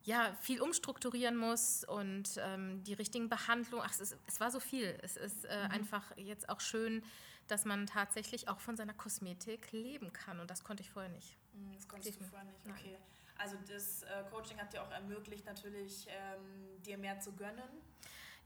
ja, 0.06 0.34
viel 0.40 0.62
umstrukturieren 0.62 1.36
muss 1.36 1.84
und 1.84 2.38
ähm, 2.38 2.84
die 2.84 2.94
richtigen 2.94 3.28
Behandlungen. 3.28 3.84
Ach, 3.86 3.92
es, 3.92 4.00
ist, 4.00 4.18
es 4.28 4.40
war 4.40 4.52
so 4.52 4.60
viel. 4.60 4.98
Es 5.02 5.18
ist 5.18 5.46
äh, 5.46 5.50
einfach 5.70 6.16
jetzt 6.18 6.48
auch 6.48 6.62
schön, 6.62 7.04
dass 7.48 7.66
man 7.66 7.86
tatsächlich 7.88 8.48
auch 8.48 8.60
von 8.60 8.78
seiner 8.78 8.94
Kosmetik 8.94 9.72
leben 9.72 10.14
kann 10.14 10.40
und 10.40 10.50
das 10.50 10.64
konnte 10.64 10.82
ich 10.82 10.90
vorher 10.92 11.12
nicht. 11.12 11.36
Hm, 11.54 11.74
Das 11.74 11.88
konntest 11.88 12.16
du 12.16 12.24
Definitiv. 12.24 12.30
vorher 12.30 12.46
nicht. 12.52 12.66
Nein. 12.66 12.76
Okay. 12.80 12.98
Also 13.38 13.58
das 13.68 14.04
äh, 14.04 14.24
Coaching 14.32 14.58
hat 14.60 14.72
dir 14.74 14.82
auch 14.82 14.92
ermöglicht, 14.92 15.46
natürlich 15.46 16.08
ähm, 16.08 16.82
dir 16.84 16.98
mehr 16.98 17.20
zu 17.20 17.34
gönnen. 17.34 17.70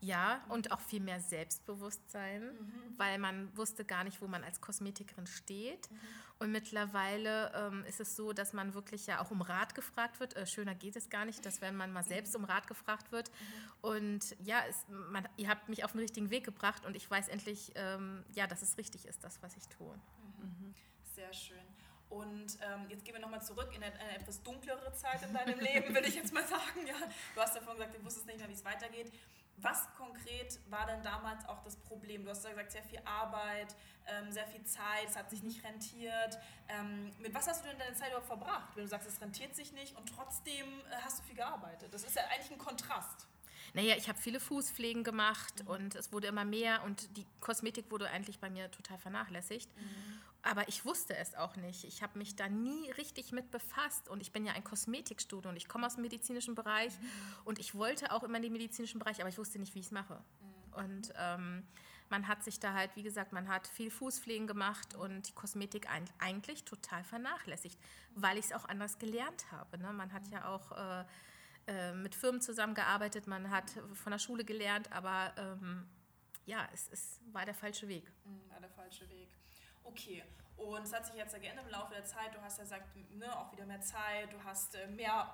Ja, 0.01 0.41
und 0.47 0.71
auch 0.71 0.79
viel 0.79 1.01
mehr 1.01 1.19
Selbstbewusstsein, 1.19 2.51
weil 2.95 3.17
man 3.17 3.55
wusste 3.57 3.83
gar 3.83 4.05
nicht, 4.05 4.21
wo 4.21 4.27
man 4.27 4.45
als 4.45 4.61
Kosmetikerin 4.61 5.27
steht. 5.27 5.89
Und 6.39 6.53
mittlerweile 6.53 7.51
ähm, 7.53 7.83
ist 7.83 7.99
es 7.99 8.15
so, 8.15 8.31
dass 8.31 8.53
man 8.53 8.73
wirklich 8.73 9.07
ja 9.07 9.21
auch 9.21 9.29
um 9.29 9.41
Rat 9.41 9.75
gefragt 9.75 10.21
wird. 10.21 10.37
Äh, 10.37 10.45
schöner 10.45 10.73
geht 10.73 10.95
es 10.95 11.09
gar 11.09 11.25
nicht, 11.25 11.45
dass 11.45 11.59
wenn 11.59 11.75
man 11.75 11.91
mal 11.91 12.03
selbst 12.03 12.33
um 12.33 12.45
Rat 12.45 12.65
gefragt 12.65 13.11
wird. 13.11 13.29
Und 13.81 14.37
ja, 14.39 14.63
es, 14.69 14.85
man, 14.87 15.27
ihr 15.35 15.49
habt 15.49 15.67
mich 15.67 15.83
auf 15.83 15.91
den 15.91 15.99
richtigen 15.99 16.29
Weg 16.29 16.45
gebracht 16.45 16.85
und 16.85 16.95
ich 16.95 17.11
weiß 17.11 17.27
endlich, 17.27 17.73
ähm, 17.75 18.23
ja, 18.33 18.47
dass 18.47 18.61
es 18.61 18.77
richtig 18.77 19.05
ist, 19.05 19.21
das, 19.21 19.41
was 19.43 19.57
ich 19.57 19.67
tue. 19.67 19.93
Sehr 21.13 21.33
schön. 21.33 21.57
Und 22.09 22.57
ähm, 22.61 22.89
jetzt 22.89 23.05
gehen 23.05 23.13
wir 23.13 23.21
nochmal 23.21 23.41
zurück 23.43 23.69
in 23.75 23.83
eine, 23.83 23.93
eine 23.99 24.15
etwas 24.15 24.41
dunklere 24.41 24.91
Zeit 24.93 25.21
in 25.21 25.33
deinem 25.33 25.59
Leben, 25.59 25.89
würde 25.93 26.07
ich 26.07 26.15
jetzt 26.15 26.33
mal 26.33 26.47
sagen. 26.47 26.87
Ja, 26.87 26.95
du 27.35 27.41
hast 27.41 27.55
davon 27.55 27.75
gesagt, 27.75 27.95
du 27.95 28.03
wusstest 28.03 28.25
nicht 28.25 28.39
mehr, 28.39 28.47
wie 28.47 28.53
es 28.53 28.65
weitergeht. 28.65 29.11
Was 29.61 29.91
konkret 29.93 30.59
war 30.69 30.85
denn 30.85 31.01
damals 31.03 31.47
auch 31.47 31.61
das 31.63 31.75
Problem? 31.75 32.23
Du 32.23 32.29
hast 32.29 32.43
ja 32.43 32.51
gesagt, 32.51 32.71
sehr 32.71 32.83
viel 32.83 33.01
Arbeit, 33.05 33.75
ähm, 34.07 34.31
sehr 34.31 34.47
viel 34.47 34.63
Zeit, 34.63 35.07
es 35.07 35.15
hat 35.15 35.29
sich 35.29 35.43
nicht 35.43 35.63
rentiert. 35.63 36.37
Ähm, 36.67 37.11
mit 37.19 37.33
was 37.33 37.47
hast 37.47 37.63
du 37.63 37.69
denn 37.69 37.77
deine 37.77 37.95
Zeit 37.95 38.09
überhaupt 38.09 38.27
verbracht, 38.27 38.75
wenn 38.75 38.83
du 38.83 38.89
sagst, 38.89 39.07
es 39.07 39.21
rentiert 39.21 39.55
sich 39.55 39.71
nicht 39.73 39.97
und 39.97 40.07
trotzdem 40.15 40.65
äh, 40.65 40.95
hast 41.03 41.19
du 41.19 41.23
viel 41.23 41.35
gearbeitet? 41.35 41.93
Das 41.93 42.03
ist 42.03 42.15
ja 42.15 42.23
eigentlich 42.33 42.51
ein 42.51 42.57
Kontrast. 42.57 43.27
Naja, 43.73 43.95
ich 43.95 44.09
habe 44.09 44.17
viele 44.17 44.39
Fußpflegen 44.39 45.03
gemacht 45.03 45.63
und 45.65 45.95
es 45.95 46.11
wurde 46.11 46.27
immer 46.27 46.45
mehr 46.45 46.83
und 46.83 47.17
die 47.17 47.25
Kosmetik 47.39 47.91
wurde 47.91 48.09
eigentlich 48.09 48.39
bei 48.39 48.49
mir 48.49 48.71
total 48.71 48.97
vernachlässigt. 48.97 49.69
Aber 50.41 50.67
ich 50.67 50.85
wusste 50.85 51.15
es 51.15 51.35
auch 51.35 51.55
nicht. 51.57 51.83
Ich 51.83 52.01
habe 52.01 52.17
mich 52.17 52.35
da 52.35 52.47
nie 52.47 52.89
richtig 52.91 53.31
mit 53.31 53.51
befasst 53.51 54.07
und 54.07 54.21
ich 54.21 54.31
bin 54.31 54.45
ja 54.45 54.53
ein 54.53 54.63
Kosmetikstudent 54.63 55.47
und 55.47 55.57
ich 55.57 55.67
komme 55.67 55.85
aus 55.85 55.95
dem 55.95 56.03
medizinischen 56.03 56.55
Bereich 56.55 56.97
mhm. 56.99 57.11
und 57.45 57.59
ich 57.59 57.75
wollte 57.75 58.11
auch 58.11 58.23
immer 58.23 58.37
in 58.37 58.43
den 58.43 58.53
medizinischen 58.53 58.99
Bereich, 58.99 59.19
aber 59.19 59.29
ich 59.29 59.37
wusste 59.37 59.59
nicht, 59.59 59.75
wie 59.75 59.79
ich 59.79 59.87
es 59.87 59.91
mache. 59.91 60.15
Mhm. 60.15 60.73
Und 60.73 61.13
ähm, 61.17 61.67
man 62.09 62.27
hat 62.27 62.43
sich 62.43 62.59
da 62.59 62.73
halt, 62.73 62.95
wie 62.95 63.03
gesagt, 63.03 63.33
man 63.33 63.47
hat 63.47 63.67
viel 63.67 63.91
Fußpflegen 63.91 64.47
gemacht 64.47 64.95
und 64.95 65.27
die 65.27 65.33
Kosmetik 65.33 65.87
eigentlich 66.19 66.63
total 66.63 67.03
vernachlässigt, 67.03 67.79
weil 68.15 68.37
ich 68.37 68.45
es 68.45 68.51
auch 68.53 68.65
anders 68.65 68.97
gelernt 68.97 69.51
habe. 69.51 69.77
Ne? 69.77 69.93
Man 69.93 70.11
hat 70.13 70.27
ja 70.29 70.47
auch 70.47 70.71
äh, 70.71 71.05
äh, 71.67 71.93
mit 71.93 72.15
Firmen 72.15 72.41
zusammengearbeitet, 72.41 73.27
man 73.27 73.51
hat 73.51 73.71
von 73.93 74.11
der 74.11 74.19
Schule 74.19 74.43
gelernt, 74.43 74.91
aber 74.91 75.33
ähm, 75.37 75.87
ja, 76.45 76.67
es, 76.73 76.89
es 76.89 77.19
war 77.31 77.45
der 77.45 77.53
falsche 77.53 77.87
Weg. 77.87 78.11
Mhm, 78.25 78.49
war 78.49 78.59
der 78.59 78.71
falsche 78.71 79.07
Weg. 79.09 79.29
Okay, 79.89 80.23
und 80.57 80.83
es 80.83 80.93
hat 80.93 81.05
sich 81.05 81.15
jetzt 81.15 81.33
ja 81.33 81.39
geändert 81.39 81.65
im 81.65 81.71
Laufe 81.71 81.93
der 81.93 82.05
Zeit. 82.05 82.33
Du 82.33 82.41
hast 82.41 82.57
ja 82.57 82.63
gesagt, 82.63 82.95
ne, 83.11 83.37
auch 83.37 83.51
wieder 83.51 83.65
mehr 83.65 83.81
Zeit, 83.81 84.31
du 84.31 84.43
hast 84.43 84.75
äh, 84.75 84.87
mehr 84.87 85.33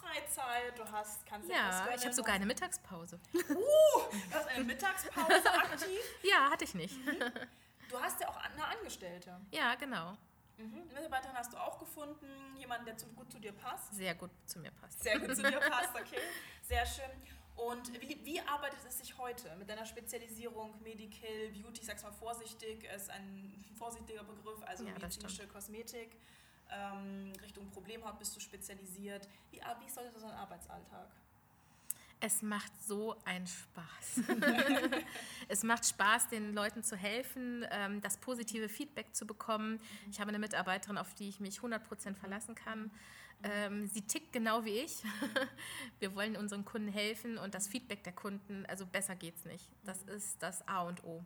Freizeit, 0.00 0.78
du 0.78 0.84
hast, 0.90 1.26
kannst 1.26 1.50
ja, 1.50 1.88
ich 1.94 2.04
habe 2.04 2.14
sogar 2.14 2.34
eine 2.34 2.46
Mittagspause. 2.46 3.20
Uh, 3.34 3.40
du 3.50 4.34
hast 4.34 4.48
eine 4.48 4.64
Mittagspause 4.64 5.52
aktiv? 5.54 6.00
Ja, 6.22 6.50
hatte 6.50 6.64
ich 6.64 6.74
nicht. 6.74 6.96
Mhm. 7.04 7.32
Du 7.90 8.00
hast 8.00 8.20
ja 8.20 8.28
auch 8.28 8.36
eine 8.36 8.64
Angestellte. 8.64 9.38
Ja, 9.50 9.74
genau. 9.74 10.16
Mhm. 10.56 10.88
Mitarbeiterin 10.94 11.36
hast 11.36 11.52
du 11.52 11.56
auch 11.56 11.78
gefunden, 11.78 12.56
jemanden, 12.56 12.86
der 12.86 12.96
zu, 12.96 13.06
gut 13.08 13.30
zu 13.32 13.38
dir 13.38 13.52
passt? 13.52 13.92
Sehr 13.94 14.14
gut 14.14 14.30
zu 14.46 14.60
mir 14.60 14.70
passt. 14.70 15.02
Sehr 15.02 15.18
gut 15.18 15.34
zu 15.34 15.42
dir 15.42 15.58
passt, 15.70 15.94
okay. 15.94 16.20
Sehr 16.62 16.86
schön. 16.86 17.10
Und 17.68 18.00
wie, 18.00 18.18
wie, 18.24 18.40
arbeitet 18.40 18.80
es 18.88 18.98
sich 18.98 19.16
heute 19.18 19.54
mit 19.56 19.68
deiner 19.68 19.84
Spezialisierung 19.84 20.80
Medical 20.82 21.50
Beauty? 21.50 21.80
Ich 21.80 21.86
sag's 21.86 22.02
mal 22.02 22.12
vorsichtig, 22.12 22.84
ist 22.84 23.10
ein 23.10 23.64
vorsichtiger 23.76 24.24
Begriff, 24.24 24.62
also 24.64 24.84
ja, 24.84 24.92
medizinische 24.92 25.46
Kosmetik. 25.46 26.16
Ähm, 26.70 27.32
Richtung 27.42 27.68
Problemhaut 27.70 28.18
bist 28.18 28.34
du 28.34 28.40
spezialisiert. 28.40 29.28
Wie, 29.50 29.58
wie 29.58 29.86
ist 29.86 29.96
heute 29.98 30.18
so 30.18 30.26
ein 30.26 30.32
Arbeitsalltag? 30.32 31.08
Es 32.22 32.42
macht 32.42 32.72
so 32.86 33.16
einen 33.24 33.46
Spaß. 33.46 34.20
es 35.48 35.62
macht 35.62 35.86
Spaß, 35.86 36.28
den 36.28 36.52
Leuten 36.52 36.82
zu 36.82 36.94
helfen, 36.94 37.64
ähm, 37.70 38.02
das 38.02 38.18
positive 38.18 38.68
Feedback 38.68 39.14
zu 39.14 39.26
bekommen. 39.26 39.80
Ich 40.10 40.20
habe 40.20 40.28
eine 40.28 40.38
Mitarbeiterin, 40.38 40.98
auf 40.98 41.14
die 41.14 41.30
ich 41.30 41.40
mich 41.40 41.60
100% 41.60 42.14
verlassen 42.16 42.54
kann. 42.54 42.90
Ähm, 43.42 43.86
sie 43.86 44.02
tickt 44.02 44.34
genau 44.34 44.66
wie 44.66 44.80
ich. 44.80 45.02
Wir 45.98 46.14
wollen 46.14 46.36
unseren 46.36 46.66
Kunden 46.66 46.88
helfen 46.88 47.38
und 47.38 47.54
das 47.54 47.68
Feedback 47.68 48.04
der 48.04 48.12
Kunden, 48.12 48.66
also 48.66 48.84
besser 48.84 49.16
geht's 49.16 49.46
nicht. 49.46 49.70
Das 49.84 50.02
ist 50.02 50.42
das 50.42 50.66
A 50.68 50.82
und 50.82 51.02
O. 51.04 51.24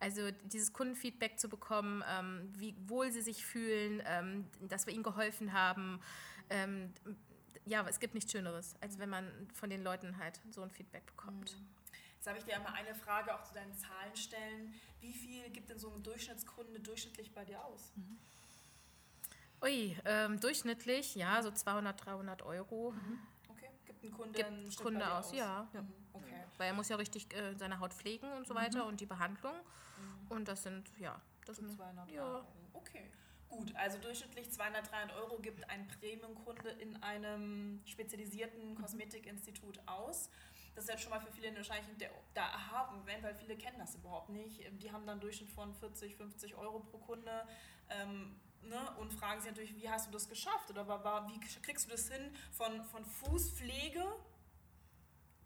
Also 0.00 0.30
dieses 0.44 0.72
Kundenfeedback 0.72 1.38
zu 1.38 1.48
bekommen, 1.48 2.02
ähm, 2.18 2.52
wie 2.56 2.74
wohl 2.88 3.12
sie 3.12 3.22
sich 3.22 3.46
fühlen, 3.46 4.02
dass 4.60 4.86
wir 4.86 4.92
ihnen 4.92 5.04
geholfen 5.04 5.54
haben. 5.54 6.00
Ja, 7.66 7.84
es 7.88 7.98
gibt 7.98 8.14
nichts 8.14 8.30
Schöneres, 8.30 8.76
als 8.80 8.98
wenn 8.98 9.10
man 9.10 9.28
von 9.52 9.68
den 9.68 9.82
Leuten 9.82 10.16
halt 10.18 10.40
so 10.50 10.62
ein 10.62 10.70
Feedback 10.70 11.04
bekommt. 11.04 11.52
Mhm. 11.52 11.66
Jetzt 12.16 12.26
habe 12.28 12.38
ich 12.38 12.44
dir 12.44 12.56
einmal 12.56 12.72
eine 12.74 12.94
Frage 12.94 13.34
auch 13.34 13.42
zu 13.42 13.54
deinen 13.54 13.74
Zahlen 13.74 14.16
stellen. 14.16 14.74
Wie 15.00 15.12
viel 15.12 15.50
gibt 15.50 15.68
denn 15.68 15.78
so 15.78 15.92
ein 15.92 16.02
Durchschnittskunde 16.02 16.80
durchschnittlich 16.80 17.32
bei 17.32 17.44
dir 17.44 17.62
aus? 17.64 17.92
Mhm. 17.96 18.18
Ui, 19.62 19.96
ähm, 20.04 20.38
durchschnittlich, 20.38 21.16
ja, 21.16 21.42
so 21.42 21.50
200, 21.50 22.04
300 22.04 22.42
Euro. 22.42 22.92
Mhm. 22.92 23.18
Okay, 23.48 23.70
gibt 23.84 24.04
ein 24.04 24.10
Kunde, 24.12 24.32
gibt 24.32 24.50
ein 24.50 24.74
Kunde 24.76 25.12
aus, 25.12 25.26
aus, 25.26 25.34
ja. 25.34 25.68
ja. 25.72 25.82
Mhm. 25.82 25.92
Okay. 26.12 26.44
Weil 26.58 26.68
er 26.68 26.74
muss 26.74 26.88
ja 26.88 26.96
richtig 26.96 27.34
äh, 27.34 27.54
seine 27.56 27.80
Haut 27.80 27.94
pflegen 27.94 28.30
und 28.32 28.46
so 28.46 28.54
mhm. 28.54 28.58
weiter 28.58 28.86
und 28.86 29.00
die 29.00 29.06
Behandlung. 29.06 29.54
Mhm. 29.54 30.30
Und 30.30 30.48
das 30.48 30.62
sind, 30.62 30.90
ja, 30.98 31.20
das 31.46 31.56
sind 31.56 31.70
200 31.70 32.10
ja. 32.10 32.22
Euro. 32.22 32.44
Okay. 32.74 33.10
Gut, 33.48 33.74
also 33.76 33.98
durchschnittlich 33.98 34.50
200, 34.50 34.90
300 34.90 35.16
Euro 35.16 35.38
gibt 35.38 35.68
ein 35.70 35.86
Premium-Kunde 35.88 36.70
in 36.70 37.02
einem 37.02 37.80
spezialisierten 37.86 38.70
mhm. 38.70 38.74
Kosmetikinstitut 38.74 39.80
aus. 39.86 40.30
Das 40.74 40.84
ist 40.84 40.90
jetzt 40.90 41.02
schon 41.02 41.10
mal 41.10 41.20
für 41.20 41.32
viele 41.32 41.54
wahrscheinlich 41.56 41.96
der, 41.96 42.10
der 42.34 42.44
Aha-Moment, 42.44 43.22
weil 43.22 43.34
viele 43.34 43.56
kennen 43.56 43.78
das 43.78 43.94
überhaupt 43.94 44.28
nicht. 44.28 44.60
Die 44.82 44.92
haben 44.92 45.06
dann 45.06 45.14
einen 45.14 45.20
Durchschnitt 45.20 45.48
von 45.48 45.72
40, 45.74 46.16
50 46.16 46.54
Euro 46.56 46.80
pro 46.80 46.98
Kunde. 46.98 47.46
Ähm, 47.88 48.38
ne, 48.62 48.90
und 48.98 49.12
fragen 49.12 49.40
sich 49.40 49.50
natürlich, 49.50 49.76
wie 49.76 49.88
hast 49.88 50.08
du 50.08 50.10
das 50.10 50.28
geschafft? 50.28 50.70
Oder 50.70 50.86
wie 51.28 51.40
kriegst 51.40 51.86
du 51.86 51.90
das 51.90 52.10
hin 52.10 52.30
von, 52.52 52.84
von 52.84 53.04
Fußpflege 53.04 54.04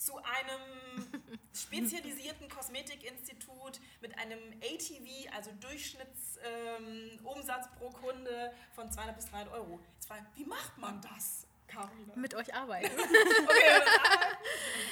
zu 0.00 0.16
einem 0.16 1.06
spezialisierten 1.54 2.48
Kosmetikinstitut 2.48 3.78
mit 4.00 4.18
einem 4.18 4.40
ATV, 4.62 5.30
also 5.36 5.52
Durchschnittsumsatz 5.60 7.66
ähm, 7.66 7.72
pro 7.78 7.90
Kunde 7.90 8.52
von 8.72 8.90
200 8.90 9.14
bis 9.14 9.26
300 9.26 9.54
Euro. 9.54 9.78
Jetzt 9.94 10.08
frage 10.08 10.26
wie 10.36 10.46
macht 10.46 10.78
man 10.78 11.02
das? 11.02 11.46
Carina? 11.68 12.16
Mit 12.16 12.34
euch 12.34 12.54
arbeiten. 12.54 12.86
okay, 12.98 13.82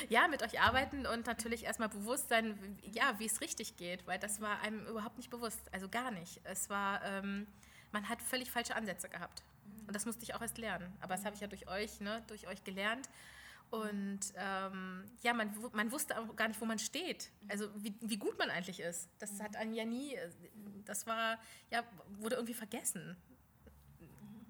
ja, 0.08 0.28
mit 0.28 0.44
euch 0.44 0.60
arbeiten 0.60 1.06
und 1.06 1.26
natürlich 1.26 1.64
erstmal 1.64 1.88
bewusst 1.88 2.28
sein, 2.28 2.78
ja, 2.92 3.18
wie 3.18 3.26
es 3.26 3.40
richtig 3.40 3.76
geht, 3.76 4.06
weil 4.06 4.20
das 4.20 4.40
war 4.40 4.60
einem 4.60 4.86
überhaupt 4.86 5.16
nicht 5.16 5.30
bewusst, 5.30 5.58
also 5.72 5.88
gar 5.88 6.12
nicht. 6.12 6.40
Es 6.44 6.70
war, 6.70 7.04
ähm, 7.04 7.48
man 7.90 8.08
hat 8.08 8.22
völlig 8.22 8.52
falsche 8.52 8.76
Ansätze 8.76 9.08
gehabt. 9.08 9.42
Und 9.88 9.96
das 9.96 10.06
musste 10.06 10.22
ich 10.22 10.34
auch 10.34 10.42
erst 10.42 10.58
lernen. 10.58 10.96
Aber 11.00 11.16
das 11.16 11.24
habe 11.24 11.34
ich 11.34 11.40
ja 11.40 11.48
durch 11.48 11.66
euch, 11.66 12.00
ne, 12.00 12.22
durch 12.28 12.46
euch 12.46 12.62
gelernt. 12.62 13.08
Und 13.70 14.20
ähm, 14.36 15.04
ja, 15.22 15.34
man, 15.34 15.54
man 15.72 15.92
wusste 15.92 16.18
auch 16.18 16.34
gar 16.36 16.48
nicht, 16.48 16.60
wo 16.60 16.64
man 16.64 16.78
steht. 16.78 17.30
Also 17.48 17.68
wie, 17.76 17.94
wie 18.00 18.16
gut 18.16 18.38
man 18.38 18.50
eigentlich 18.50 18.80
ist. 18.80 19.10
Das 19.18 19.40
hat 19.40 19.56
einen 19.56 19.74
ja 19.74 19.84
nie, 19.84 20.16
das 20.84 21.06
war, 21.06 21.38
ja, 21.70 21.84
wurde 22.18 22.36
irgendwie 22.36 22.54
vergessen. 22.54 23.16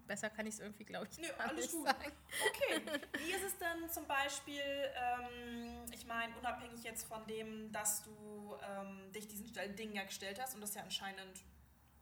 Besser 0.06 0.30
kann 0.30 0.46
ich 0.46 0.54
es 0.54 0.60
irgendwie, 0.60 0.84
glaube 0.84 1.06
ich, 1.10 1.18
Nö, 1.18 1.26
alles 1.36 1.70
gut. 1.70 1.86
sagen. 1.86 2.12
Okay, 2.48 2.80
wie 3.18 3.30
ist 3.30 3.44
es 3.44 3.58
denn 3.58 3.90
zum 3.90 4.06
Beispiel, 4.06 4.62
ähm, 4.62 5.84
ich 5.92 6.06
meine, 6.06 6.34
unabhängig 6.38 6.82
jetzt 6.82 7.06
von 7.06 7.26
dem, 7.26 7.70
dass 7.72 8.04
du 8.04 8.56
ähm, 8.62 9.12
dich 9.12 9.28
diesen 9.28 9.52
Dingen 9.76 9.94
ja 9.94 10.04
gestellt 10.04 10.40
hast 10.40 10.54
und 10.54 10.62
das 10.62 10.74
ja 10.74 10.82
anscheinend 10.82 11.44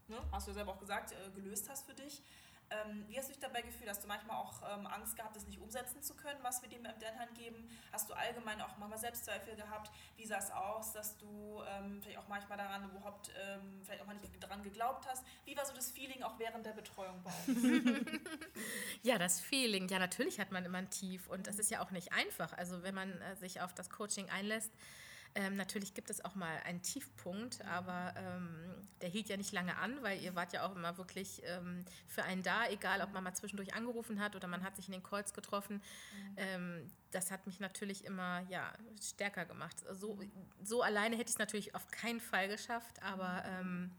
ne, 0.08 0.22
hast 0.30 0.46
du 0.46 0.50
ja 0.50 0.54
selber 0.54 0.72
auch 0.72 0.78
gesagt, 0.78 1.12
äh, 1.12 1.30
gelöst 1.34 1.68
hast 1.68 1.86
für 1.86 1.94
dich. 1.94 2.22
Ähm, 2.70 3.04
wie 3.08 3.16
hast 3.16 3.28
du 3.28 3.32
dich 3.32 3.40
dabei 3.40 3.62
gefühlt? 3.62 3.88
Hast 3.88 4.02
du 4.02 4.08
manchmal 4.08 4.36
auch 4.36 4.60
ähm, 4.62 4.86
Angst 4.86 5.16
gehabt, 5.16 5.36
das 5.36 5.46
nicht 5.46 5.60
umsetzen 5.60 6.02
zu 6.02 6.14
können, 6.14 6.38
was 6.42 6.62
wir 6.62 6.68
dir 6.68 6.78
in 6.78 6.84
der 6.84 7.18
Hand 7.18 7.34
geben? 7.34 7.68
Hast 7.92 8.08
du 8.08 8.14
allgemein 8.14 8.60
auch 8.60 8.76
manchmal 8.78 8.98
Selbstzweifel 8.98 9.54
gehabt? 9.54 9.90
Wie 10.16 10.26
sah 10.26 10.38
es 10.38 10.50
aus, 10.50 10.92
dass 10.92 11.16
du 11.18 11.62
ähm, 11.68 12.00
vielleicht 12.02 12.18
auch 12.18 12.28
manchmal 12.28 12.58
daran 12.58 12.90
überhaupt 12.90 13.30
ähm, 13.40 13.82
vielleicht 13.84 14.02
auch 14.02 14.06
mal 14.06 14.16
nicht 14.16 14.42
daran 14.42 14.62
geglaubt 14.62 15.06
hast? 15.06 15.24
Wie 15.44 15.56
war 15.56 15.64
so 15.64 15.74
das 15.74 15.90
Feeling 15.92 16.22
auch 16.22 16.38
während 16.38 16.66
der 16.66 16.72
Betreuung 16.72 17.22
bei 17.22 17.32
uns? 17.46 18.00
ja, 19.02 19.18
das 19.18 19.40
Feeling. 19.40 19.88
Ja, 19.88 19.98
natürlich 19.98 20.40
hat 20.40 20.50
man 20.50 20.64
immer 20.64 20.78
ein 20.78 20.90
Tief 20.90 21.28
und 21.28 21.46
das 21.46 21.58
ist 21.58 21.70
ja 21.70 21.82
auch 21.84 21.92
nicht 21.92 22.12
einfach. 22.12 22.52
Also 22.52 22.82
wenn 22.82 22.94
man 22.94 23.20
äh, 23.20 23.36
sich 23.36 23.60
auf 23.60 23.74
das 23.74 23.90
Coaching 23.90 24.28
einlässt, 24.30 24.72
ähm, 25.36 25.54
natürlich 25.54 25.92
gibt 25.92 26.08
es 26.08 26.24
auch 26.24 26.34
mal 26.34 26.58
einen 26.64 26.82
Tiefpunkt, 26.82 27.62
aber 27.66 28.14
ähm, 28.16 28.48
der 29.02 29.10
hielt 29.10 29.28
ja 29.28 29.36
nicht 29.36 29.52
lange 29.52 29.76
an, 29.76 30.02
weil 30.02 30.20
ihr 30.22 30.34
wart 30.34 30.54
ja 30.54 30.66
auch 30.66 30.74
immer 30.74 30.96
wirklich 30.96 31.42
ähm, 31.44 31.84
für 32.08 32.22
einen 32.24 32.42
da, 32.42 32.66
egal 32.68 33.02
ob 33.02 33.12
man 33.12 33.22
mal 33.22 33.34
zwischendurch 33.34 33.74
angerufen 33.74 34.18
hat 34.18 34.34
oder 34.34 34.48
man 34.48 34.64
hat 34.64 34.76
sich 34.76 34.86
in 34.86 34.92
den 34.92 35.02
Calls 35.02 35.34
getroffen. 35.34 35.82
Mhm. 36.36 36.90
das 37.10 37.30
hat 37.30 37.46
mich 37.46 37.60
natürlich 37.60 38.04
immer 38.04 38.40
ja, 38.48 38.72
stärker 39.02 39.44
gemacht. 39.44 39.76
So, 39.92 40.18
so 40.62 40.82
alleine 40.82 41.16
hätte 41.16 41.28
ich 41.28 41.34
es 41.34 41.38
natürlich 41.38 41.74
auf 41.74 41.90
keinen 41.90 42.20
Fall 42.20 42.48
geschafft, 42.48 43.02
aber 43.02 43.44
ähm, 43.46 43.90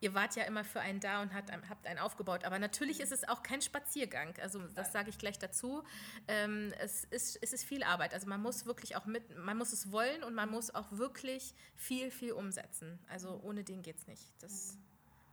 ihr 0.00 0.14
wart 0.14 0.34
ja 0.36 0.44
immer 0.44 0.64
für 0.64 0.80
einen 0.80 1.00
da 1.00 1.22
und 1.22 1.32
hat, 1.34 1.52
habt 1.68 1.86
einen 1.86 1.98
aufgebaut. 1.98 2.44
Aber 2.44 2.58
natürlich 2.58 3.00
ist 3.00 3.12
es 3.12 3.28
auch 3.28 3.42
kein 3.42 3.60
Spaziergang. 3.60 4.34
Also 4.40 4.60
das 4.74 4.92
sage 4.92 5.10
ich 5.10 5.18
gleich 5.18 5.38
dazu. 5.38 5.84
Ähm, 6.26 6.72
es, 6.78 7.04
ist, 7.04 7.38
es 7.42 7.52
ist 7.52 7.64
viel 7.64 7.82
Arbeit. 7.82 8.14
Also 8.14 8.26
man 8.26 8.40
muss 8.40 8.66
wirklich 8.66 8.96
auch 8.96 9.06
mit, 9.06 9.36
man 9.38 9.58
muss 9.58 9.72
es 9.72 9.92
wollen 9.92 10.24
und 10.24 10.34
man 10.34 10.50
muss 10.50 10.74
auch 10.74 10.90
wirklich 10.90 11.54
viel, 11.76 12.10
viel 12.10 12.32
umsetzen. 12.32 12.98
Also 13.08 13.40
ohne 13.42 13.62
den 13.62 13.82
geht 13.82 13.98
es 13.98 14.06
nicht. 14.06 14.32
Das 14.40 14.76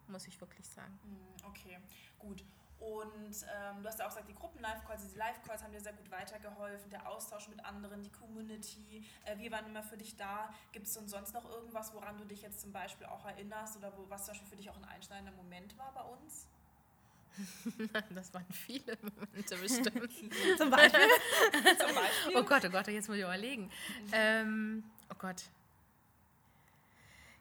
mhm. 0.07 0.13
muss 0.13 0.27
ich 0.27 0.39
wirklich 0.39 0.67
sagen. 0.67 0.99
Mhm, 1.03 1.45
okay, 1.45 1.79
gut. 2.19 2.43
Und 2.79 3.35
ähm, 3.43 3.81
du 3.81 3.89
hast 3.89 3.99
ja 3.99 4.05
auch 4.05 4.09
gesagt, 4.09 4.29
die 4.29 4.35
Gruppen-Live-Calls, 4.35 5.11
die 5.11 5.17
Live-Calls 5.17 5.63
haben 5.63 5.71
dir 5.71 5.81
sehr 5.81 5.93
gut 5.93 6.09
weitergeholfen, 6.11 6.89
der 6.91 7.09
Austausch 7.09 7.47
mit 7.47 7.63
anderen, 7.65 8.03
die 8.03 8.11
Community. 8.11 9.03
Äh, 9.25 9.37
wir 9.37 9.51
waren 9.51 9.65
immer 9.65 9.81
für 9.81 9.97
dich 9.97 10.15
da. 10.15 10.53
Gibt 10.71 10.85
es 10.85 10.93
denn 10.93 11.07
sonst 11.07 11.33
noch 11.33 11.49
irgendwas, 11.49 11.93
woran 11.93 12.17
du 12.17 12.25
dich 12.25 12.41
jetzt 12.43 12.61
zum 12.61 12.71
Beispiel 12.71 13.07
auch 13.07 13.25
erinnerst 13.25 13.77
oder 13.77 13.91
wo, 13.97 14.07
was 14.09 14.25
zum 14.25 14.33
Beispiel 14.33 14.49
für 14.49 14.55
dich 14.57 14.69
auch 14.69 14.77
ein 14.77 14.85
einschneidender 14.85 15.31
Moment 15.31 15.77
war 15.77 15.91
bei 15.93 16.01
uns? 16.01 16.47
das 18.09 18.33
waren 18.33 18.45
viele 18.51 18.97
Momente 19.01 19.57
bestimmt. 19.57 20.11
zum, 20.57 20.69
Beispiel? 20.69 20.99
zum 21.77 21.95
Beispiel? 21.95 22.35
Oh 22.35 22.43
Gott, 22.43 22.65
oh 22.65 22.69
Gott, 22.69 22.87
jetzt 22.87 23.07
muss 23.07 23.17
ich 23.17 23.23
überlegen. 23.23 23.63
Mhm. 23.63 24.11
Ähm, 24.11 24.83
oh 25.11 25.15
Gott. 25.17 25.43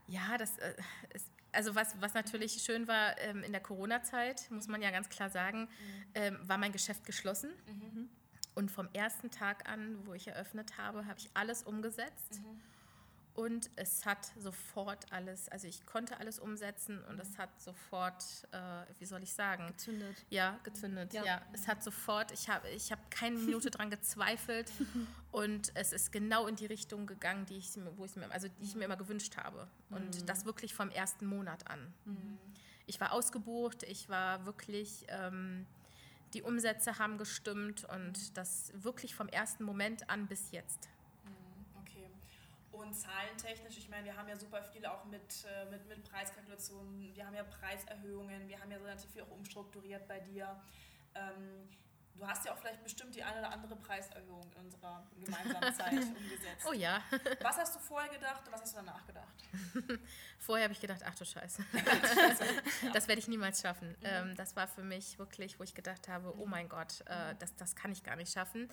Ja, 0.09 0.39
das 0.39 0.59
äh, 0.59 0.75
ist 1.15 1.31
also 1.57 1.75
was, 1.75 2.01
was 2.01 2.15
natürlich 2.15 2.63
schön 2.63 2.87
war 2.87 3.19
ähm, 3.19 3.43
in 3.43 3.53
der 3.53 3.63
Corona-Zeit, 3.63 4.51
muss 4.51 4.69
man 4.69 4.83
ja 4.83 4.91
ganz 4.91 5.09
klar 5.09 5.31
sagen, 5.31 5.63
mhm. 5.63 5.69
ähm, 6.15 6.39
war 6.43 6.59
mein 6.59 6.73
Geschäft 6.73 7.05
geschlossen. 7.05 7.51
Mhm. 7.67 8.09
Und 8.55 8.71
vom 8.71 8.89
ersten 8.93 9.31
Tag 9.31 9.69
an, 9.69 9.99
wo 10.07 10.15
ich 10.15 10.29
eröffnet 10.29 10.79
habe, 10.79 11.07
habe 11.07 11.19
ich 11.19 11.31
alles 11.35 11.63
umgesetzt. 11.63 12.41
Mhm. 12.41 12.61
Und 13.37 13.69
es 13.77 14.07
hat 14.07 14.33
sofort 14.39 15.13
alles, 15.13 15.49
also 15.51 15.67
ich 15.69 15.85
konnte 15.85 16.19
alles 16.19 16.39
umsetzen 16.39 17.05
und 17.05 17.21
es 17.21 17.37
hat 17.37 17.51
sofort, 17.61 18.25
äh, 18.53 18.59
wie 18.99 19.05
soll 19.05 19.23
ich 19.23 19.35
sagen? 19.35 19.67
Gezündet. 19.67 20.17
Ja, 20.31 20.59
gezündet. 20.63 21.13
Ja, 21.13 21.23
Ja. 21.25 21.43
es 21.53 21.69
hat 21.69 21.83
sofort, 21.83 22.33
ich 22.33 22.49
habe 22.49 22.67
ich 22.71 22.91
hab 22.91 23.11
keine 23.11 23.37
Minute 23.39 23.71
dran 23.71 23.91
gezweifelt 23.91 24.73
und 25.33 25.71
es 25.75 25.93
ist 25.93 26.13
genau 26.13 26.47
in 26.47 26.57
die 26.57 26.65
Richtung 26.65 27.07
gegangen, 27.07 27.45
die 27.45 27.59
ich, 27.59 27.77
mir- 27.77 27.97
wo 27.99 28.07
ich 28.07 28.17
mir, 28.17 28.31
also 28.31 28.49
die 28.49 28.65
ich 28.65 28.75
mir 28.75 28.87
immer 28.87 28.97
gewünscht 28.97 29.37
habe. 29.37 29.69
Und 29.91 30.27
das 30.31 30.47
wirklich 30.47 30.75
vom 30.75 30.89
ersten 30.91 31.27
Monat 31.27 31.69
an. 31.71 31.93
Ich 32.87 33.01
war 33.01 33.13
ausgebucht, 33.13 33.83
ich 33.83 34.09
war 34.09 34.47
wirklich, 34.47 35.05
ähm, 35.09 35.67
die 36.33 36.43
Umsätze 36.43 36.99
haben 36.99 37.19
gestimmt 37.19 37.85
und 37.85 38.37
das 38.39 38.73
wirklich 38.75 39.15
vom 39.15 39.29
ersten 39.29 39.63
Moment 39.65 40.09
an 40.09 40.27
bis 40.27 40.51
jetzt. 40.53 40.89
Und 42.77 42.93
zahlentechnisch, 42.93 43.79
ich 43.79 43.89
meine, 43.89 44.05
wir 44.05 44.17
haben 44.17 44.29
ja 44.29 44.37
super 44.37 44.63
viel 44.63 44.85
auch 44.85 45.05
mit, 45.07 45.47
äh, 45.47 45.71
mit, 45.71 45.87
mit 45.89 46.05
Preiskalkulationen, 46.05 47.15
wir 47.15 47.27
haben 47.27 47.35
ja 47.35 47.45
Preiserhöhungen, 47.45 48.49
wir 48.49 48.61
haben 48.61 48.71
ja 48.71 48.77
relativ 48.77 49.11
viel 49.13 49.23
auch 49.23 49.31
umstrukturiert 49.31 50.07
bei 50.07 50.21
dir. 50.21 50.61
Ähm, 51.15 51.71
du 52.19 52.27
hast 52.27 52.45
ja 52.45 52.53
auch 52.53 52.59
vielleicht 52.59 52.83
bestimmt 52.83 53.15
die 53.15 53.23
eine 53.23 53.39
oder 53.39 53.53
andere 53.53 53.77
Preiserhöhung 53.77 54.51
in 54.53 54.65
unserer 54.65 55.07
gemeinsamen 55.25 55.75
Zeit 55.75 55.93
umgesetzt. 55.93 56.67
Oh 56.69 56.73
ja, 56.73 57.03
Was 57.41 57.57
hast 57.59 57.75
du 57.77 57.81
vorher 57.81 58.11
gedacht 58.11 58.47
und 58.47 58.53
was 58.53 58.63
hast 58.63 58.73
du 58.73 58.77
danach 58.77 59.07
gedacht? 59.07 59.35
vorher 60.39 60.65
habe 60.65 60.73
ich 60.73 60.81
gedacht, 60.81 61.03
ach 61.05 61.15
du 61.15 61.25
Scheiße, 61.25 61.65
das 62.93 63.09
werde 63.09 63.21
ich 63.21 63.29
niemals 63.29 63.61
schaffen. 63.61 63.97
Ähm, 64.03 64.35
das 64.37 64.57
war 64.57 64.67
für 64.67 64.83
mich 64.83 65.19
wirklich, 65.19 65.59
wo 65.59 65.65
ich 65.65 65.75
gedacht 65.75 66.09
habe, 66.09 66.35
oh 66.39 66.47
mein 66.47 66.69
Gott, 66.69 67.03
äh, 67.07 67.35
das, 67.39 67.55
das 67.57 67.77
kann 67.77 67.93
ich 67.93 68.03
gar 68.03 68.17
nicht 68.17 68.33
schaffen. 68.33 68.69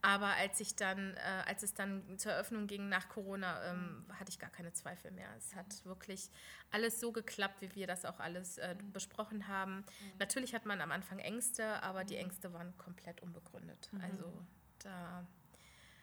Aber 0.00 0.28
als 0.28 0.60
ich 0.60 0.76
dann, 0.76 1.14
äh, 1.16 1.42
als 1.46 1.64
es 1.64 1.74
dann 1.74 2.18
zur 2.18 2.32
Eröffnung 2.32 2.68
ging 2.68 2.88
nach 2.88 3.08
Corona, 3.08 3.64
ähm, 3.70 4.06
hatte 4.18 4.30
ich 4.30 4.38
gar 4.38 4.50
keine 4.50 4.72
Zweifel 4.72 5.10
mehr. 5.10 5.28
Es 5.36 5.56
hat 5.56 5.84
wirklich 5.84 6.30
alles 6.70 7.00
so 7.00 7.10
geklappt, 7.10 7.60
wie 7.60 7.74
wir 7.74 7.86
das 7.88 8.04
auch 8.04 8.20
alles 8.20 8.58
äh, 8.58 8.76
besprochen 8.92 9.48
haben. 9.48 9.84
Natürlich 10.18 10.54
hat 10.54 10.66
man 10.66 10.80
am 10.80 10.92
Anfang 10.92 11.18
Ängste, 11.18 11.82
aber 11.82 12.04
die 12.04 12.16
Ängste 12.16 12.52
waren 12.52 12.76
komplett 12.78 13.20
unbegründet. 13.22 13.90
Also 14.02 14.32
da, 14.80 15.26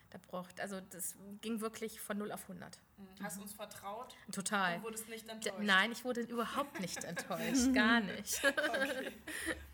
da 0.09 0.17
braucht, 0.27 0.59
also 0.59 0.79
das 0.81 1.15
ging 1.41 1.61
wirklich 1.61 1.99
von 1.99 2.17
0 2.17 2.31
auf 2.31 2.43
100. 2.43 2.79
Hast 3.23 3.37
du 3.37 3.41
uns 3.41 3.53
vertraut 3.53 4.15
Total. 4.31 4.77
und 4.77 4.83
wurdest 4.83 5.07
nicht 5.09 5.27
D- 5.27 5.31
enttäuscht? 5.31 5.55
Nein, 5.59 5.91
ich 5.91 6.03
wurde 6.05 6.21
überhaupt 6.21 6.79
nicht 6.79 7.03
enttäuscht, 7.03 7.71
gar 7.73 8.01
nicht. 8.01 8.43
Okay, 8.45 9.11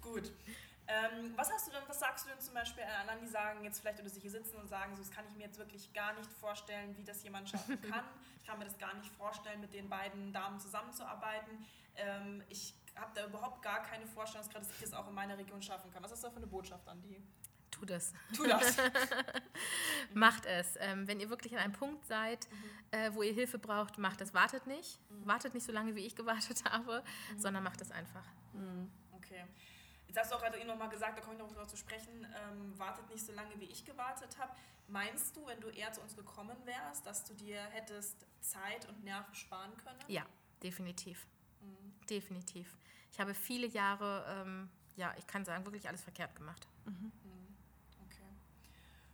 gut. 0.01 0.31
Ähm, 0.87 1.31
was 1.37 1.49
hast 1.51 1.67
du 1.67 1.71
denn, 1.71 1.83
was 1.87 1.99
sagst 1.99 2.25
du 2.25 2.29
denn 2.31 2.39
zum 2.41 2.53
Beispiel 2.53 2.83
an 2.83 3.01
anderen, 3.01 3.21
die 3.21 3.27
sagen, 3.27 3.63
jetzt 3.63 3.79
vielleicht 3.79 3.99
oder 4.01 4.09
sich 4.09 4.21
hier 4.21 4.31
sitzen 4.31 4.57
und 4.57 4.67
sagen, 4.67 4.93
so, 4.95 5.01
das 5.01 5.11
kann 5.11 5.25
ich 5.29 5.35
mir 5.35 5.43
jetzt 5.45 5.57
wirklich 5.57 5.93
gar 5.93 6.13
nicht 6.15 6.29
vorstellen, 6.33 6.97
wie 6.97 7.03
das 7.03 7.23
jemand 7.23 7.49
schaffen 7.49 7.79
kann. 7.89 8.03
Ich 8.41 8.45
kann 8.45 8.59
mir 8.59 8.65
das 8.65 8.77
gar 8.77 8.93
nicht 8.95 9.09
vorstellen, 9.13 9.61
mit 9.61 9.73
den 9.73 9.87
beiden 9.89 10.33
Damen 10.33 10.59
zusammenzuarbeiten. 10.59 11.65
Ähm, 11.95 12.43
ich 12.49 12.73
habe 12.95 13.11
da 13.13 13.25
überhaupt 13.25 13.61
gar 13.61 13.81
keine 13.83 14.05
Vorstellung, 14.05 14.47
dass 14.51 14.69
ich 14.69 14.79
das 14.81 14.93
auch 14.93 15.07
in 15.07 15.13
meiner 15.13 15.37
Region 15.37 15.61
schaffen 15.61 15.91
kann. 15.91 16.03
Was 16.03 16.11
ist 16.11 16.23
da 16.23 16.29
für 16.29 16.37
eine 16.37 16.47
Botschaft 16.47 16.87
an 16.87 17.01
die? 17.01 17.21
Tu 17.71 17.85
das. 17.85 18.13
Tu 18.35 18.45
das. 18.45 18.77
Macht 20.13 20.45
es. 20.45 20.75
Ähm, 20.79 21.07
wenn 21.07 21.19
ihr 21.19 21.29
wirklich 21.29 21.53
an 21.53 21.59
einem 21.59 21.73
Punkt 21.73 22.05
seid, 22.05 22.47
äh, 22.91 23.11
wo 23.13 23.23
ihr 23.23 23.33
Hilfe 23.33 23.57
braucht, 23.57 23.97
macht 23.97 24.21
es. 24.21 24.33
Wartet 24.33 24.67
nicht. 24.67 24.99
Wartet 25.23 25.53
nicht 25.53 25.65
so 25.65 25.71
lange, 25.71 25.95
wie 25.95 26.05
ich 26.05 26.15
gewartet 26.15 26.63
habe, 26.69 27.03
sondern 27.37 27.63
macht 27.63 27.81
es 27.81 27.91
einfach. 27.91 28.25
Okay. 29.13 29.45
Jetzt 30.07 30.19
hast 30.19 30.31
du 30.31 30.35
auch 30.35 30.41
gerade 30.41 30.57
eben 30.57 30.67
nochmal 30.67 30.89
gesagt, 30.89 31.17
da 31.17 31.21
komme 31.21 31.35
ich 31.35 31.41
noch 31.41 31.51
drauf 31.53 31.67
zu 31.67 31.77
sprechen, 31.77 32.27
ähm, 32.37 32.77
wartet 32.77 33.09
nicht 33.09 33.25
so 33.25 33.31
lange, 33.31 33.57
wie 33.61 33.65
ich 33.65 33.85
gewartet 33.85 34.37
habe. 34.37 34.53
Meinst 34.89 35.37
du, 35.37 35.47
wenn 35.47 35.61
du 35.61 35.69
eher 35.69 35.93
zu 35.93 36.01
uns 36.01 36.17
gekommen 36.17 36.57
wärst, 36.65 37.05
dass 37.05 37.23
du 37.23 37.33
dir 37.33 37.61
hättest 37.71 38.25
Zeit 38.41 38.89
und 38.89 39.05
Nerven 39.05 39.33
sparen 39.33 39.71
können? 39.77 39.99
Ja, 40.09 40.25
definitiv. 40.61 41.25
Definitiv. 42.11 42.77
Ich 43.13 43.19
habe 43.21 43.33
viele 43.33 43.67
Jahre, 43.67 44.25
ähm, 44.27 44.69
ja, 44.97 45.13
ich 45.17 45.25
kann 45.27 45.45
sagen, 45.45 45.65
wirklich 45.65 45.87
alles 45.87 46.03
verkehrt 46.03 46.35
gemacht. 46.35 46.67
Okay. 48.05 48.27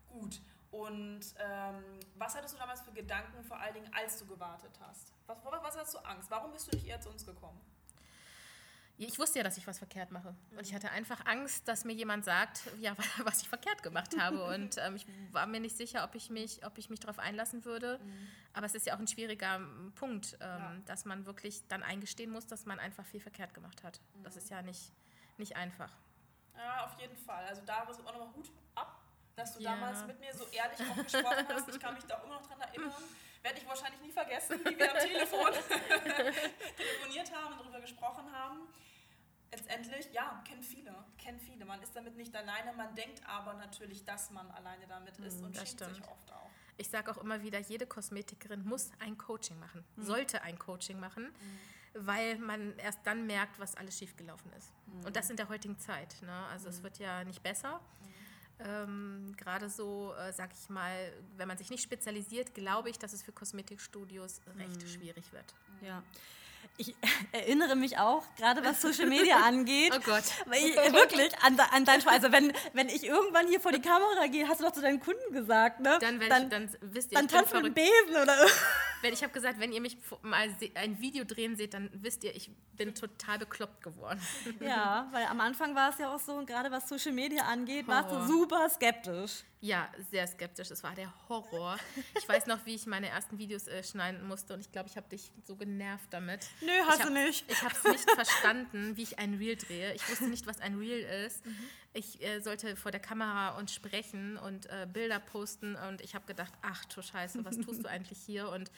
Gut. 0.08 0.42
Und 0.72 1.22
ähm, 1.39 1.84
was 2.16 2.36
hattest 2.36 2.56
du 2.56 2.58
damals 2.58 2.82
für 2.82 2.92
Gedanken, 2.92 3.44
vor 3.44 3.58
allen 3.60 3.75
Dingen, 3.75 3.94
als 3.94 4.18
du 4.18 4.25
gewartet 4.25 4.72
hast? 4.82 5.13
Was, 5.27 5.39
vor 5.42 5.51
was 5.51 5.77
hast 5.77 5.94
du 5.94 6.00
Angst? 6.00 6.32
Warum 6.32 6.51
bist 6.51 6.72
du 6.72 6.75
nicht 6.75 6.88
eher 6.88 7.00
zu 7.00 7.10
uns 7.10 7.24
gekommen? 7.24 7.62
Ich 9.00 9.20
wusste 9.20 9.38
ja, 9.39 9.44
dass 9.44 9.58
ich 9.58 9.68
was 9.68 9.77
verkehrt 9.77 10.10
mache. 10.12 10.34
Und 10.51 10.62
ich 10.62 10.74
hatte 10.74 10.89
einfach 10.89 11.24
Angst, 11.27 11.68
dass 11.68 11.86
mir 11.86 11.94
jemand 11.94 12.25
sagt, 12.25 12.62
ja, 12.80 12.96
was 13.24 13.42
ich 13.44 13.50
verkehrt 13.50 13.84
gemacht 13.84 14.20
habe. 14.20 14.44
Und 14.56 14.77
ähm, 14.80 14.96
ich 14.96 15.06
war 15.32 15.46
mir 15.46 15.60
nicht 15.60 15.77
sicher, 15.77 16.04
ob 16.04 16.16
ich 16.16 16.30
mich, 16.32 16.66
ob 16.66 16.77
ich 16.80 16.89
mich 16.89 17.00
darauf 17.00 17.20
einlassen 17.20 17.63
würde. 17.63 18.00
Aber 18.54 18.66
es 18.66 18.74
ist 18.74 18.88
ja 18.88 18.96
auch 18.96 19.00
ein 19.00 19.08
schwieriger 19.08 19.56
ähm, 19.58 19.94
Punkt, 19.96 20.34
ähm, 20.42 20.48
Ja. 20.48 20.75
dass 20.86 21.05
man 21.05 21.25
wirklich 21.27 21.68
dann 21.68 21.83
eingestehen 21.83 22.31
muss, 22.31 22.48
dass 22.48 22.66
man 22.66 22.79
einfach 22.79 23.05
viel 23.05 23.22
verkehrt 23.22 23.53
gemacht 23.53 23.83
hat. 23.83 24.01
Das 24.24 24.36
ist 24.36 24.50
ja 24.50 24.62
nicht, 24.64 24.92
nicht 25.38 25.55
einfach. 25.55 25.92
Ja, 26.55 26.86
auf 26.86 27.00
jeden 27.00 27.16
Fall. 27.18 27.46
Also 27.46 27.62
da 27.68 27.83
ist 27.83 28.00
auch 28.00 28.14
nochmal 28.14 28.33
Hut 28.36 28.50
ab, 28.74 29.00
dass 29.36 29.53
du 29.53 29.62
Ja. 29.62 29.74
damals 29.75 30.07
mit 30.07 30.20
mir 30.20 30.33
so 30.33 30.46
ehrlich 30.48 30.79
auch 30.90 30.96
gesprochen 31.03 31.46
hast. 31.53 31.70
Ich 31.70 31.79
kann 31.79 31.94
mich 31.94 32.03
da 32.05 32.18
auch 32.18 32.24
immer 32.24 32.40
noch 32.40 32.48
dran 32.48 32.62
erinnern. 32.62 32.92
Werde 33.48 33.60
ich 33.62 33.68
wahrscheinlich 33.68 34.01
nie 34.01 34.12
vergessen, 34.12 34.60
wie 34.66 34.77
wir 34.77 34.92
am 34.92 34.98
Telefon 34.98 35.48
telefoniert 36.75 37.31
haben 37.33 37.53
und 37.53 37.60
darüber 37.62 37.79
gesprochen 37.79 38.29
haben. 38.33 38.60
Letztendlich, 39.51 40.12
ja, 40.12 40.44
kennen 40.46 40.62
viele, 40.62 40.94
kennen 41.18 41.40
viele. 41.40 41.64
Man 41.64 41.81
ist 41.81 41.96
damit 41.96 42.18
nicht 42.18 42.36
alleine, 42.36 42.74
man 42.74 42.94
denkt 42.96 43.22
aber 43.25 43.53
natürlich, 43.53 44.03
dass 44.03 44.31
man 44.31 44.51
alleine 44.51 44.86
damit 44.88 45.18
ist 45.20 45.42
und 45.42 45.51
Mm, 45.51 45.53
das 45.53 45.70
schämt 45.70 45.79
sich 45.79 45.88
stimmt. 45.96 46.07
oft 46.12 46.33
auch. 46.33 46.50
Ich 46.75 46.90
sage 46.90 47.10
auch 47.10 47.18
immer 47.20 47.42
wieder, 47.42 47.57
jede 47.60 47.88
Kosmetikerin 47.88 48.66
muss 48.66 48.92
ein 49.00 49.18
Coaching 49.18 49.57
machen, 49.60 49.86
Mhm. 49.96 50.03
sollte 50.03 50.42
ein 50.42 50.60
Coaching 50.60 51.00
machen, 51.00 51.33
weil 51.94 52.38
man 52.40 52.77
erst 52.79 53.00
dann 53.05 53.25
merkt, 53.27 53.57
was 53.60 53.75
alles 53.75 53.98
schiefgelaufen 53.98 54.51
ist. 54.57 54.74
Mhm. 54.88 55.05
Und 55.05 55.16
das 55.16 55.29
in 55.29 55.38
der 55.38 55.48
heutigen 55.48 55.79
Zeit. 55.79 56.22
Ne? 56.22 56.46
Also 56.51 56.68
es 56.68 56.83
wird 56.83 57.00
ja 57.00 57.24
nicht 57.24 57.42
besser. 57.42 57.79
Ähm, 58.59 59.33
Gerade 59.37 59.70
so, 59.70 60.13
äh, 60.20 60.33
sag 60.33 60.50
ich 60.53 60.70
mal, 60.70 61.13
wenn 61.37 61.48
man 61.48 61.57
sich 61.57 61.70
nicht 61.70 61.83
spezialisiert, 61.83 62.53
glaube 62.55 62.89
ich, 62.89 62.98
dass 62.98 63.13
es 63.13 63.22
für 63.24 63.31
Kosmetikstudios 63.31 64.41
recht 64.57 64.81
Mhm. 64.83 64.87
schwierig 64.87 65.31
wird. 65.31 65.46
Ja. 65.81 66.01
Ich 66.77 66.96
erinnere 67.31 67.75
mich 67.75 67.98
auch, 67.98 68.24
gerade 68.35 68.63
was 68.63 68.81
Social 68.81 69.07
Media 69.07 69.37
angeht. 69.46 69.93
Oh 69.96 70.00
Gott. 70.03 70.24
Weil 70.46 70.63
ich, 70.65 70.75
wirklich, 70.75 71.37
an, 71.43 71.59
an 71.59 71.85
dein 71.85 72.01
Spaß. 72.01 72.13
Also 72.15 72.31
wenn, 72.31 72.51
wenn 72.74 72.89
ich 72.89 73.03
irgendwann 73.05 73.48
hier 73.48 73.59
vor 73.59 73.72
die 73.72 73.81
Kamera 73.81 74.27
gehe, 74.27 74.48
hast 74.48 74.59
du 74.59 74.65
doch 74.65 74.74
zu 74.74 74.81
deinen 74.81 75.00
Kunden 75.00 75.33
gesagt, 75.33 75.79
ne? 75.79 75.98
Dann, 76.01 76.20
dann, 76.20 76.43
ich, 76.43 76.50
dann 76.50 76.70
wisst 76.81 77.11
ihr, 77.11 77.17
dann 77.20 77.27
tanzt 77.27 77.53
mit. 77.53 77.74
Besen 77.75 78.15
oder 78.22 78.35
Wenn 79.01 79.14
ich 79.14 79.24
habe 79.24 79.33
gesagt, 79.33 79.60
wenn 79.60 79.72
ihr 79.72 79.81
mich 79.81 79.98
mal 80.22 80.50
ein 80.75 81.00
Video 81.00 81.24
drehen 81.24 81.55
seht, 81.55 81.74
dann 81.74 81.90
wisst 81.94 82.24
ihr, 82.24 82.36
ich 82.36 82.50
bin 82.75 82.94
total 82.94 83.40
bekloppt 83.40 83.83
geworden. 83.83 84.22
Ja, 84.60 85.07
weil 85.12 85.25
am 85.25 85.40
Anfang 85.42 85.75
war 85.75 85.90
es 85.90 85.98
ja 85.98 86.14
auch 86.14 86.20
so, 86.20 86.46
gerade 86.46 86.72
was 86.72 86.88
Social 86.88 87.12
Media 87.12 87.44
angeht, 87.44 87.88
warst 87.88 88.12
du 88.12 88.25
super 88.27 88.70
skeptisch. 88.70 89.44
Ja, 89.60 89.90
sehr 90.12 90.27
skeptisch. 90.27 90.70
Es 90.70 90.83
war 90.83 90.94
der 90.94 91.12
Horror. 91.27 91.77
Ich 92.18 92.29
weiß 92.29 92.46
noch, 92.46 92.64
wie 92.66 92.75
ich 92.75 92.86
meine 92.86 93.10
ersten 93.10 93.40
Videos 93.40 93.68
äh, 93.68 93.83
schneiden 93.83 94.27
musste 94.27 94.53
und 94.53 94.60
ich 94.60 94.72
glaube, 94.72 94.88
ich 94.88 94.98
habe 94.98 95.10
dich 95.10 95.31
so 95.46 95.55
genervt 95.55 96.07
damit. 96.12 96.46
Nö, 96.62 96.72
hast 96.86 97.00
ich 97.00 97.05
du 97.05 97.12
nicht. 97.12 97.51
Ich 97.51 97.64
habe 97.64 97.74
es 97.74 97.83
nicht 97.83 98.12
verstanden, 98.12 98.96
wie 98.96 99.03
ich 99.03 99.18
ein 99.18 99.33
Reel 99.33 99.55
drehe. 99.55 99.94
Ich 99.96 100.07
wusste 100.10 100.25
nicht, 100.25 100.46
was 100.46 100.60
ein 100.62 100.77
Reel 100.77 101.00
ist. 101.25 101.44
Ich 101.94 102.22
äh, 102.24 102.40
sollte 102.40 102.76
vor 102.76 102.92
der 102.92 103.00
Kamera 103.00 103.58
und 103.58 103.72
sprechen 103.72 104.38
und 104.38 104.68
äh, 104.68 104.88
Bilder 104.92 105.20
posten 105.20 105.76
und 105.76 106.02
ich 106.02 106.16
habe 106.16 106.26
gedacht, 106.26 106.54
ach 106.62 106.86
du 106.86 107.02
Scheiße, 107.02 107.44
was 107.46 107.58
tust 107.58 107.84
du 107.84 107.90
eigentlich 107.90 108.20
hier? 108.20 108.50
Und 108.50 108.72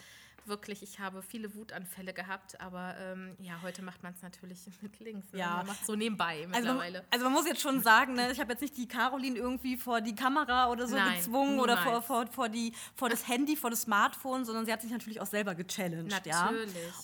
wirklich, 0.48 0.84
ich 0.84 1.00
habe 1.00 1.22
viele 1.22 1.54
Wutanfälle 1.56 2.14
gehabt, 2.14 2.60
aber 2.62 2.96
ähm, 3.00 3.36
ja, 3.40 3.62
heute 3.62 3.82
macht 3.82 4.04
man 4.04 4.14
es 4.14 4.22
natürlich 4.22 4.60
mit 4.82 5.00
links. 5.00 5.32
Ne? 5.32 5.40
Ja. 5.40 5.58
Man 5.58 5.68
macht 5.68 5.86
so 5.86 5.96
nebenbei 5.96 6.48
Also 6.52 6.60
mittlerweile. 6.60 7.00
man, 7.00 7.08
also 7.12 7.26
man 7.26 7.34
muss 7.34 7.48
jetzt 7.48 7.62
schon 7.62 7.82
sagen, 7.82 8.14
ne, 8.14 8.32
ich 8.32 8.40
habe 8.40 8.52
jetzt 8.52 8.62
nicht 8.62 8.78
die 8.78 8.88
Caroline 8.88 9.38
irgendwie 9.38 9.78
vor 9.78 10.02
die 10.02 10.16
Kamera 10.16 10.70
oder 10.70 10.88
so 10.88 10.96
Nein, 10.96 11.16
gezwungen 11.18 11.60
oder 11.60 11.78
vor, 11.78 11.86
niemals. 11.86 12.06
vor, 12.06 12.28
vor, 12.28 12.50
die, 12.50 12.74
vor 12.96 13.10
das 13.10 13.28
Handy, 13.28 13.56
vor 13.56 13.70
das 13.70 13.82
Smartphone, 13.82 14.46
sondern 14.46 14.66
sie 14.66 14.74
hat 14.74 14.82
sich 14.82 14.92
natürlich 14.92 15.22
auch 15.22 15.28
selber 15.28 15.56
gechallenged. 15.56 16.12
Natürlich. 16.12 16.36
Ja? 16.36 16.52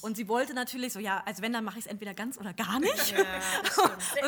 Und 0.01 0.17
sie 0.17 0.27
wollte 0.27 0.53
natürlich 0.53 0.93
so, 0.93 0.99
ja, 0.99 1.21
also 1.25 1.41
wenn, 1.41 1.53
dann 1.53 1.63
mache 1.63 1.79
ich 1.79 1.85
es 1.85 1.91
entweder 1.91 2.13
ganz 2.13 2.37
oder 2.37 2.53
gar 2.53 2.79
nicht. 2.79 3.13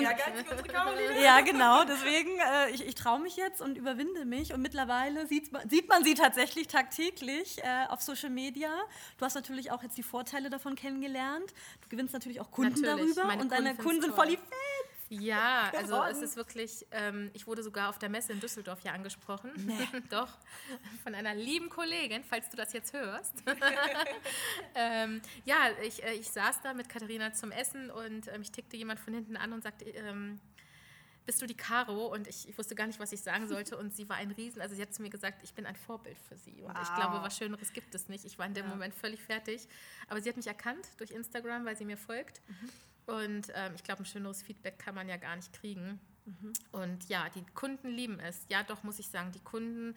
ja, 0.02 0.14
Caroline. 0.68 1.22
Ja, 1.24 1.42
genau. 1.42 1.84
Deswegen, 1.84 2.38
äh, 2.40 2.72
ich, 2.72 2.86
ich 2.86 2.96
traue 2.96 3.20
mich 3.20 3.36
jetzt 3.36 3.62
und 3.62 3.78
überwinde 3.78 4.26
mich. 4.26 4.54
Und 4.54 4.62
mittlerweile 4.62 5.28
sieht 5.28 5.52
man, 5.52 5.70
sieht 5.70 5.88
man 5.90 6.04
sie 6.04 6.14
tatsächlich 6.14 6.68
tagtäglich 6.68 7.58
äh, 7.64 7.88
auf 7.90 8.02
Social 8.02 8.30
Media. 8.30 8.70
Du 9.18 9.26
hast 9.26 9.36
natürlich 9.36 9.72
auch 9.72 9.84
jetzt 9.84 9.98
die 9.98 10.04
Vorteile 10.04 10.50
davon 10.50 10.76
kennengelernt. 10.76 11.54
Du 11.82 11.90
gewinnst 11.90 12.14
natürlich 12.14 12.42
auch 12.42 12.52
Kunden 12.52 12.82
Natürlich, 12.82 13.16
darüber. 13.16 13.42
und 13.42 13.52
deine 13.52 13.76
Kunden 13.76 14.02
sind 14.02 14.16
voll 14.16 14.28
die. 14.28 14.38
Fans. 14.38 14.98
Ja, 15.10 15.72
also 15.78 16.04
es 16.04 16.22
ist 16.22 16.36
wirklich, 16.36 16.86
ähm, 16.92 17.32
ich 17.34 17.48
wurde 17.48 17.64
sogar 17.64 17.90
auf 17.90 18.00
der 18.00 18.10
Messe 18.10 18.34
in 18.34 18.40
Düsseldorf 18.40 18.82
ja 18.82 18.92
angesprochen. 18.94 19.52
Doch, 20.10 20.30
von 21.04 21.16
einer 21.16 21.34
lieben 21.34 21.70
Kollegin, 21.70 22.24
falls 22.24 22.50
du 22.50 22.58
das 22.58 22.74
jetzt 22.74 22.94
hörst. 22.94 23.34
ähm, 24.76 25.22
ja, 25.46 25.56
ich, 25.84 26.04
äh, 26.04 26.14
ich 26.14 26.30
saß 26.30 26.62
da 26.62 26.74
mit 26.74 26.90
Katharina 26.90 27.34
zum 27.34 27.52
Essen 27.52 27.90
und 27.90 28.28
ähm, 28.28 28.42
ich 28.42 28.52
tickte 28.52 28.78
jemand 28.78 29.00
von 29.00 29.14
hinten 29.14 29.38
an 29.38 29.54
und 29.54 29.64
sagte, 29.64 29.86
ähm, 29.86 30.40
bist 31.28 31.40
du 31.42 31.46
die 31.46 31.54
Caro? 31.56 32.08
Und 32.08 32.28
ich, 32.28 32.50
ich 32.50 32.58
wusste 32.58 32.74
gar 32.74 32.88
nicht, 32.88 33.00
was 33.00 33.12
ich 33.12 33.22
sagen 33.22 33.48
sollte. 33.48 33.78
Und 33.78 33.94
sie 33.96 34.10
war 34.10 34.16
ein 34.16 34.32
Riesen, 34.32 34.60
also 34.62 34.74
sie 34.74 34.82
hat 34.82 34.92
zu 34.94 35.04
mir 35.04 35.10
gesagt, 35.12 35.44
ich 35.44 35.54
bin 35.54 35.68
ein 35.68 35.76
Vorbild 35.76 36.18
für 36.28 36.36
sie. 36.38 36.64
Und 36.64 36.72
ich 36.82 36.90
Wow. 36.90 36.96
glaube, 36.96 37.22
was 37.22 37.38
Schöneres 37.38 37.72
gibt 37.74 37.94
es 37.94 38.10
nicht. 38.10 38.26
Ich 38.26 38.40
war 38.40 38.48
in 38.48 38.56
dem 38.56 38.66
Ja. 38.66 38.72
Moment 38.72 38.96
völlig 38.96 39.22
fertig. 39.22 39.68
Aber 40.08 40.20
sie 40.20 40.30
hat 40.30 40.38
mich 40.38 40.48
erkannt 40.48 40.88
durch 40.98 41.12
Instagram, 41.12 41.66
weil 41.66 41.78
sie 41.78 41.86
mir 41.86 41.98
folgt. 41.98 42.42
Mhm. 42.48 43.14
Und 43.14 43.48
ähm, 43.54 43.74
ich 43.76 43.84
glaube, 43.84 44.02
ein 44.02 44.06
schöneres 44.06 44.42
Feedback 44.42 44.80
kann 44.80 44.96
man 44.96 45.08
ja 45.08 45.18
gar 45.18 45.36
nicht 45.36 45.54
kriegen. 45.54 46.00
Mhm. 46.26 46.54
Und 46.72 47.08
ja, 47.10 47.30
die 47.30 47.46
Kunden 47.54 47.90
lieben 47.90 48.20
es. 48.20 48.42
Ja, 48.50 48.64
doch, 48.64 48.82
muss 48.84 48.98
ich 48.98 49.08
sagen, 49.10 49.32
die 49.32 49.40
Kunden 49.40 49.96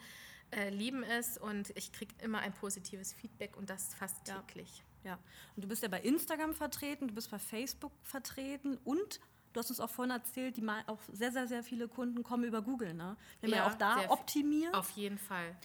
äh, 0.51 0.69
lieben 0.69 1.03
es 1.03 1.37
und 1.37 1.71
ich 1.75 1.91
kriege 1.91 2.13
immer 2.21 2.39
ein 2.39 2.53
positives 2.53 3.13
Feedback 3.13 3.55
und 3.57 3.69
das 3.69 3.93
fast 3.95 4.27
Ja. 4.27 4.39
täglich. 4.41 4.83
Ja. 5.03 5.17
Und 5.55 5.63
du 5.63 5.67
bist 5.67 5.81
ja 5.81 5.87
bei 5.89 5.99
Instagram 6.01 6.53
vertreten, 6.53 7.07
du 7.07 7.15
bist 7.15 7.31
bei 7.31 7.39
Facebook 7.39 7.91
vertreten 8.03 8.77
und 8.83 9.19
du 9.53 9.59
hast 9.59 9.69
uns 9.69 9.79
auch 9.79 9.89
vorhin 9.89 10.11
erzählt, 10.11 10.57
die 10.57 10.61
mal 10.61 10.83
auch 10.87 10.99
sehr, 11.11 11.31
sehr, 11.31 11.47
sehr 11.47 11.63
viele 11.63 11.87
Kunden 11.87 12.23
kommen 12.23 12.43
über 12.43 12.61
Google. 12.61 12.93
Ne? 12.93 13.15
Wir 13.41 13.49
haben 13.49 13.57
ja, 13.57 13.57
Ja, 13.57 13.67
auch 13.67 13.77
da 14.05 14.11
optimiert. 14.11 14.73
Auf 14.73 14.89
jeden 14.91 15.17
Fall. 15.17 15.55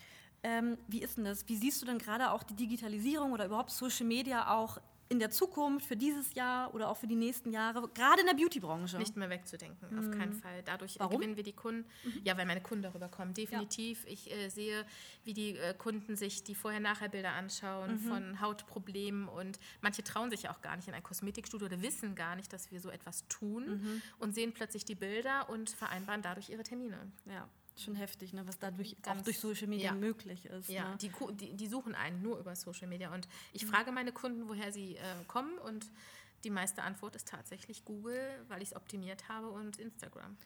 Ähm, 0.42 0.78
wie 0.86 1.02
ist 1.02 1.16
denn 1.16 1.24
das? 1.24 1.48
Wie 1.48 1.56
siehst 1.56 1.82
du 1.82 1.86
denn 1.86 1.98
gerade 1.98 2.30
auch 2.30 2.42
die 2.42 2.54
Digitalisierung 2.54 3.32
oder 3.32 3.46
überhaupt 3.46 3.70
Social 3.70 4.06
Media 4.06 4.50
auch 4.54 4.78
in 5.08 5.18
der 5.18 5.30
Zukunft, 5.30 5.86
für 5.86 5.96
dieses 5.96 6.34
Jahr 6.34 6.74
oder 6.74 6.88
auch 6.88 6.96
für 6.96 7.06
die 7.06 7.16
nächsten 7.16 7.52
Jahre, 7.52 7.88
gerade 7.88 8.20
in 8.20 8.26
der 8.26 8.34
Beauty-Branche? 8.34 8.98
Nicht 8.98 9.16
mehr 9.16 9.30
wegzudenken, 9.30 9.98
auf 9.98 10.10
keinen 10.10 10.32
Fall. 10.32 10.62
Dadurch 10.64 10.98
Warum? 10.98 11.16
gewinnen 11.16 11.36
wir 11.36 11.42
die 11.42 11.52
Kunden. 11.52 11.88
Ja, 12.24 12.36
weil 12.36 12.46
meine 12.46 12.60
Kunden 12.60 12.82
darüber 12.82 13.08
kommen. 13.08 13.34
Definitiv. 13.34 14.04
Ich 14.06 14.30
äh, 14.30 14.48
sehe, 14.48 14.84
wie 15.24 15.34
die 15.34 15.56
äh, 15.56 15.74
Kunden 15.74 16.16
sich 16.16 16.44
die 16.44 16.54
Vorher-Nachher-Bilder 16.54 17.32
anschauen 17.32 17.98
von 17.98 18.40
Hautproblemen 18.40 19.28
und 19.28 19.58
manche 19.80 20.02
trauen 20.02 20.30
sich 20.30 20.42
ja 20.42 20.52
auch 20.52 20.60
gar 20.60 20.76
nicht 20.76 20.88
in 20.88 20.94
ein 20.94 21.02
Kosmetikstudio 21.02 21.66
oder 21.66 21.82
wissen 21.82 22.14
gar 22.14 22.36
nicht, 22.36 22.52
dass 22.52 22.70
wir 22.70 22.80
so 22.80 22.90
etwas 22.90 23.26
tun 23.28 24.02
und 24.18 24.34
sehen 24.34 24.52
plötzlich 24.52 24.84
die 24.84 24.94
Bilder 24.94 25.48
und 25.48 25.70
vereinbaren 25.70 26.22
dadurch 26.22 26.50
ihre 26.50 26.62
Termine. 26.62 27.12
Ja, 27.26 27.48
schon 27.82 27.94
heftig, 27.94 28.32
ne? 28.32 28.46
was 28.46 28.58
dadurch 28.58 28.96
auch 28.98 29.02
Ganz- 29.02 29.24
durch 29.24 29.38
Social 29.38 29.66
Media 29.66 29.86
ja. 29.86 29.94
möglich 29.94 30.46
ist. 30.46 30.68
Ja, 30.68 30.90
ne? 30.90 30.96
die, 30.98 31.10
die, 31.32 31.54
die 31.54 31.66
suchen 31.66 31.94
einen 31.94 32.22
nur 32.22 32.38
über 32.38 32.54
Social 32.56 32.88
Media. 32.88 33.12
Und 33.12 33.28
ich 33.52 33.66
frage 33.66 33.92
meine 33.92 34.12
Kunden, 34.12 34.48
woher 34.48 34.72
sie 34.72 34.96
äh, 34.96 35.00
kommen. 35.26 35.58
Und 35.58 35.86
die 36.44 36.50
meiste 36.50 36.82
Antwort 36.82 37.16
ist 37.16 37.28
tatsächlich 37.28 37.84
Google, 37.84 38.44
weil 38.48 38.62
ich 38.62 38.70
es 38.70 38.76
optimiert 38.76 39.28
habe 39.28 39.50
und 39.50 39.78
Instagram. 39.78 40.36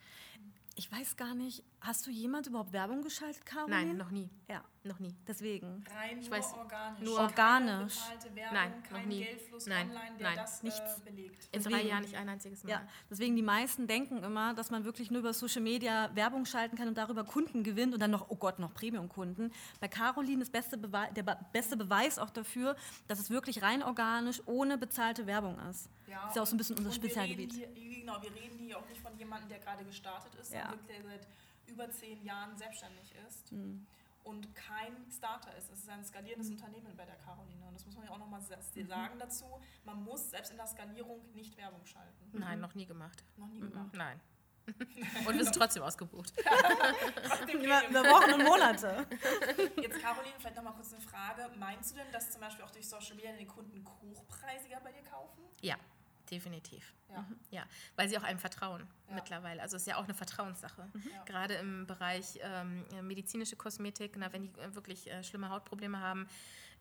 Ich 0.81 0.91
weiß 0.91 1.15
gar 1.15 1.35
nicht, 1.35 1.63
hast 1.79 2.07
du 2.07 2.09
jemand 2.09 2.47
überhaupt 2.47 2.73
Werbung 2.73 3.03
geschaltet, 3.03 3.45
Caroline? 3.45 3.85
Nein, 3.85 3.97
noch 3.97 4.09
nie. 4.09 4.27
Ja, 4.49 4.63
Noch 4.83 4.97
nie. 4.97 5.13
deswegen. 5.27 5.83
Rein 5.95 6.17
Ich 6.17 6.27
nur 6.27 6.37
weiß, 6.39 6.53
organisch. 6.53 7.01
nur 7.03 7.19
organisch. 7.19 7.93
bezahlte 7.97 8.35
Werbung, 8.35 8.53
Nein, 8.57 8.71
noch 8.81 8.89
kein 8.89 9.07
nie. 9.07 9.23
Geldfluss 9.23 9.65
Nein, 9.67 9.89
online, 9.91 10.17
der 10.17 10.27
nein, 10.29 10.37
das 10.37 10.63
nichts. 10.63 10.79
Äh, 10.79 11.01
belegt. 11.05 11.49
In 11.51 11.61
drei 11.61 11.83
Jahren 11.83 12.01
nicht 12.01 12.15
ein 12.15 12.27
einziges 12.27 12.63
Mal. 12.63 12.71
Ja, 12.71 12.81
deswegen 13.11 13.35
die 13.35 13.43
meisten 13.43 13.85
denken 13.85 14.23
immer, 14.23 14.55
dass 14.55 14.71
man 14.71 14.83
wirklich 14.83 15.11
nur 15.11 15.19
über 15.19 15.33
Social 15.33 15.61
Media 15.61 16.09
Werbung 16.15 16.45
schalten 16.47 16.75
kann 16.77 16.87
und 16.87 16.97
darüber 16.97 17.25
Kunden 17.25 17.61
gewinnt 17.61 17.93
und 17.93 17.99
dann 17.99 18.09
noch, 18.09 18.31
oh 18.31 18.35
Gott, 18.35 18.57
noch 18.57 18.73
Premium-Kunden. 18.73 19.51
Bei 19.79 19.87
Caroline 19.87 20.41
ist 20.41 20.51
beste 20.51 20.79
der 20.79 20.87
be 21.23 21.37
beste 21.53 21.77
Beweis 21.77 22.17
auch 22.17 22.31
dafür, 22.31 22.75
dass 23.07 23.19
es 23.19 23.29
wirklich 23.29 23.61
rein 23.61 23.83
organisch, 23.83 24.41
ohne 24.47 24.79
bezahlte 24.79 25.27
Werbung 25.27 25.59
ist. 25.69 25.91
Ja, 26.07 26.27
ist 26.27 26.35
ja 26.35 26.41
auch 26.41 26.47
so 26.47 26.55
ein 26.55 26.57
bisschen 26.57 26.77
unser 26.79 26.91
Spezialgebiet. 26.91 27.53
Hier, 27.53 27.67
genau, 27.99 28.19
wir 28.21 28.33
reden 28.33 28.57
hier 28.57 28.77
auch 28.79 28.89
nicht 28.89 28.99
von 28.99 29.15
jemandem, 29.17 29.47
der 29.47 29.59
gerade 29.59 29.85
gestartet 29.85 30.33
ist, 30.35 30.51
Ja. 30.51 30.70
Wirklich 30.71 30.87
der 30.97 31.03
seit 31.03 31.27
über 31.67 31.89
zehn 31.91 32.23
Jahren 32.23 32.57
selbstständig 32.57 33.13
ist 33.27 33.51
Mhm. 33.51 33.85
und 34.23 34.53
kein 34.55 35.09
Starter 35.11 35.55
ist. 35.57 35.71
Es 35.71 35.79
ist 35.79 35.89
ein 35.89 36.03
skalierendes 36.03 36.49
Unternehmen 36.49 36.95
bei 36.97 37.05
der 37.05 37.15
Caroline. 37.15 37.65
Und 37.67 37.73
das 37.75 37.85
muss 37.85 37.95
man 37.95 38.05
ja 38.05 38.11
auch 38.11 38.17
nochmal 38.17 38.41
sagen 38.41 39.19
dazu. 39.19 39.45
Man 39.85 40.03
muss 40.03 40.29
selbst 40.29 40.51
in 40.51 40.57
der 40.57 40.67
Skalierung 40.67 41.21
nicht 41.33 41.55
Werbung 41.57 41.85
schalten. 41.85 42.29
Nein, 42.33 42.59
noch 42.59 42.75
nie 42.75 42.85
gemacht. 42.85 43.23
Noch 43.37 43.47
nie 43.47 43.59
gemacht. 43.61 43.93
Nein. 43.93 44.19
und 45.27 45.35
wir 45.35 45.43
sind 45.43 45.55
trotzdem 45.55 45.81
ausgebucht. 45.83 46.33
Trotzdem 46.35 47.61
Über, 47.61 47.79
Premium. 47.81 47.89
über 47.89 48.03
Wochen 48.11 48.33
und 48.33 48.43
Monate. 48.43 49.07
Jetzt, 49.81 49.99
Caroline, 49.99 50.35
vielleicht 50.37 50.55
nochmal 50.55 50.73
kurz 50.73 50.93
eine 50.93 51.01
Frage. 51.01 51.49
Meinst 51.57 51.91
du 51.91 51.95
denn, 51.95 52.11
dass 52.11 52.29
zum 52.31 52.41
Beispiel 52.41 52.63
auch 52.63 52.69
durch 52.71 52.87
Social 52.87 53.15
Media 53.15 53.31
die 53.33 53.45
Kunden 53.47 53.83
hochpreisiger 54.13 54.79
bei 54.81 54.91
dir 54.91 55.01
kaufen? 55.03 55.41
Ja, 55.61 55.75
definitiv. 56.31 56.93
Ja. 57.09 57.25
Ja, 57.51 57.63
weil 57.95 58.07
sie 58.09 58.17
auch 58.17 58.23
einem 58.23 58.39
vertrauen 58.39 58.87
Ja. 59.09 59.15
mittlerweile. 59.15 59.61
Also 59.61 59.75
es 59.75 59.83
ist 59.83 59.87
ja 59.87 59.97
auch 59.97 60.05
eine 60.05 60.13
Vertrauenssache. 60.13 60.89
Ja. 61.13 61.23
Gerade 61.25 61.55
im 61.55 61.85
Bereich 61.85 62.39
ähm, 62.41 62.85
medizinische 63.01 63.55
Kosmetik, 63.57 64.15
na, 64.17 64.31
wenn 64.31 64.43
die 64.43 64.59
äh, 64.59 64.73
wirklich 64.73 65.11
äh, 65.11 65.23
schlimme 65.23 65.49
Hautprobleme 65.49 65.99
haben, 65.99 66.27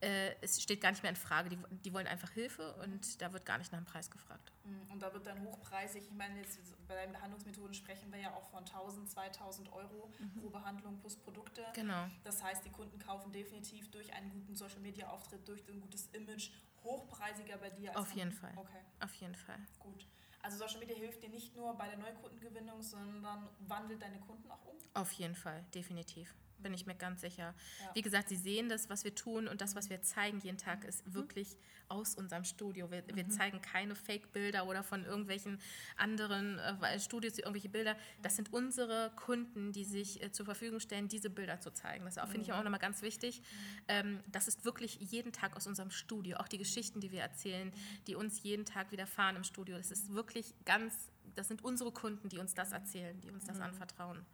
äh, 0.00 0.34
es 0.40 0.62
steht 0.62 0.80
gar 0.80 0.90
nicht 0.90 1.02
mehr 1.02 1.10
in 1.10 1.16
Frage. 1.16 1.48
Die, 1.50 1.58
die 1.84 1.92
wollen 1.92 2.06
einfach 2.06 2.30
Hilfe 2.30 2.74
und 2.76 3.20
da 3.20 3.32
wird 3.32 3.44
gar 3.44 3.58
nicht 3.58 3.70
nach 3.72 3.78
dem 3.80 3.84
Preis 3.84 4.10
gefragt. 4.10 4.52
Mm, 4.64 4.92
Und 4.92 5.00
da 5.02 5.12
wird 5.12 5.26
dann 5.26 5.42
hochpreisig, 5.44 6.04
ich 6.04 6.12
meine, 6.14 6.38
jetzt 6.38 6.58
bei 6.88 6.94
deinen 6.94 7.12
Behandlungsmethoden 7.12 7.74
sprechen 7.74 8.10
wir 8.12 8.18
ja 8.18 8.34
auch 8.34 8.48
von 8.50 8.60
1000, 8.64 9.10
2000 9.10 9.72
Euro 9.72 10.10
pro 10.40 10.48
Behandlung 10.50 10.98
plus 10.98 11.16
Produkte. 11.16 11.64
Genau. 11.74 12.06
Das 12.24 12.42
heißt, 12.42 12.64
die 12.64 12.70
Kunden 12.70 12.98
kaufen 12.98 13.30
definitiv 13.32 13.90
durch 13.90 14.12
einen 14.12 14.30
guten 14.30 14.54
Social-Media-Auftritt, 14.56 15.46
durch 15.46 15.66
ein 15.68 15.80
gutes 15.80 16.08
Image 16.12 16.50
hochpreisiger 16.82 17.58
bei 17.58 17.70
dir. 17.70 17.90
Als 17.90 17.98
Auf 17.98 18.12
jeden 18.12 18.32
Fall. 18.32 18.52
Okay, 18.56 18.80
Auf 19.00 19.14
jeden 19.16 19.34
Fall. 19.34 19.58
gut. 19.78 20.06
Also 20.42 20.56
Social 20.56 20.78
Media 20.78 20.96
hilft 20.96 21.22
dir 21.22 21.28
nicht 21.28 21.54
nur 21.54 21.76
bei 21.76 21.86
der 21.88 21.98
Neukundengewinnung, 21.98 22.82
sondern 22.82 23.48
wandelt 23.60 24.00
deine 24.00 24.18
Kunden 24.20 24.50
auch 24.50 24.64
um. 24.64 24.76
Auf 24.94 25.12
jeden 25.12 25.34
Fall, 25.34 25.64
definitiv. 25.74 26.34
Bin 26.62 26.74
ich 26.74 26.86
mir 26.86 26.94
ganz 26.94 27.20
sicher. 27.20 27.54
Ja. 27.80 27.90
Wie 27.94 28.02
gesagt, 28.02 28.28
Sie 28.28 28.36
sehen 28.36 28.68
das, 28.68 28.88
was 28.90 29.04
wir 29.04 29.14
tun 29.14 29.48
und 29.48 29.60
das, 29.60 29.74
was 29.74 29.88
wir 29.90 30.02
zeigen 30.02 30.40
jeden 30.40 30.58
Tag, 30.58 30.84
ist 30.84 31.06
Mhm. 31.06 31.14
wirklich 31.14 31.56
aus 31.88 32.14
unserem 32.14 32.44
Studio. 32.44 32.90
Wir, 32.90 33.02
wir 33.14 33.28
zeigen 33.28 33.60
keine 33.62 33.94
Fake-Bilder 33.96 34.66
oder 34.66 34.82
von 34.84 35.04
irgendwelchen 35.04 35.58
anderen 35.96 36.58
äh, 36.58 37.00
Studios 37.00 37.38
irgendwelche 37.38 37.68
Bilder. 37.68 37.96
Das 38.22 38.36
sind 38.36 38.52
unsere 38.52 39.10
Kunden, 39.16 39.72
die 39.72 39.84
sich 39.84 40.22
äh, 40.22 40.30
zur 40.30 40.44
Verfügung 40.46 40.78
stellen, 40.80 41.08
diese 41.08 41.30
Bilder 41.30 41.60
zu 41.60 41.72
zeigen. 41.72 42.04
Das 42.04 42.14
finde 42.14 42.38
Mhm. 42.38 42.42
ich 42.44 42.52
auch 42.52 42.62
nochmal 42.62 42.78
ganz 42.80 43.02
wichtig. 43.02 43.42
Ähm, 43.88 44.20
das 44.28 44.46
ist 44.48 44.64
wirklich 44.64 44.96
jeden 45.00 45.32
Tag 45.32 45.56
aus 45.56 45.66
unserem 45.66 45.90
Studio. 45.90 46.36
Auch 46.36 46.48
die 46.48 46.58
Geschichten, 46.58 47.00
die 47.00 47.10
wir 47.10 47.22
erzählen, 47.22 47.72
die 48.06 48.14
uns 48.14 48.42
jeden 48.42 48.64
Tag 48.66 48.92
widerfahren 48.92 49.36
im 49.36 49.44
Studio. 49.44 49.76
Das 49.76 49.90
ist 49.90 50.12
wirklich 50.14 50.54
ganz, 50.64 51.10
das 51.34 51.48
sind 51.48 51.64
unsere 51.64 51.90
Kunden, 51.90 52.28
die 52.28 52.38
uns 52.38 52.54
das 52.54 52.70
erzählen, 52.72 53.20
die 53.20 53.30
uns 53.30 53.44
das 53.46 53.56
Mhm. 53.56 53.62
anvertrauen. 53.64 54.24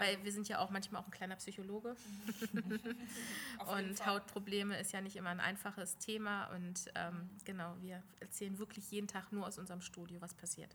Weil 0.00 0.24
wir 0.24 0.32
sind 0.32 0.48
ja 0.48 0.58
auch 0.60 0.70
manchmal 0.70 1.02
auch 1.02 1.06
ein 1.06 1.10
kleiner 1.10 1.36
Psychologe 1.36 1.94
und. 3.66 4.06
Hautprobleme 4.06 4.78
ist 4.78 4.92
ja 4.92 5.00
nicht 5.02 5.16
immer 5.16 5.28
ein 5.28 5.40
einfaches 5.40 5.98
Thema 5.98 6.46
und 6.54 6.90
ähm, 6.94 7.28
genau, 7.44 7.76
wir 7.82 8.02
erzählen 8.18 8.58
wirklich 8.58 8.90
jeden 8.90 9.08
Tag 9.08 9.30
nur 9.30 9.46
aus 9.46 9.58
unserem 9.58 9.82
Studio, 9.82 10.20
was 10.20 10.32
passiert. 10.32 10.74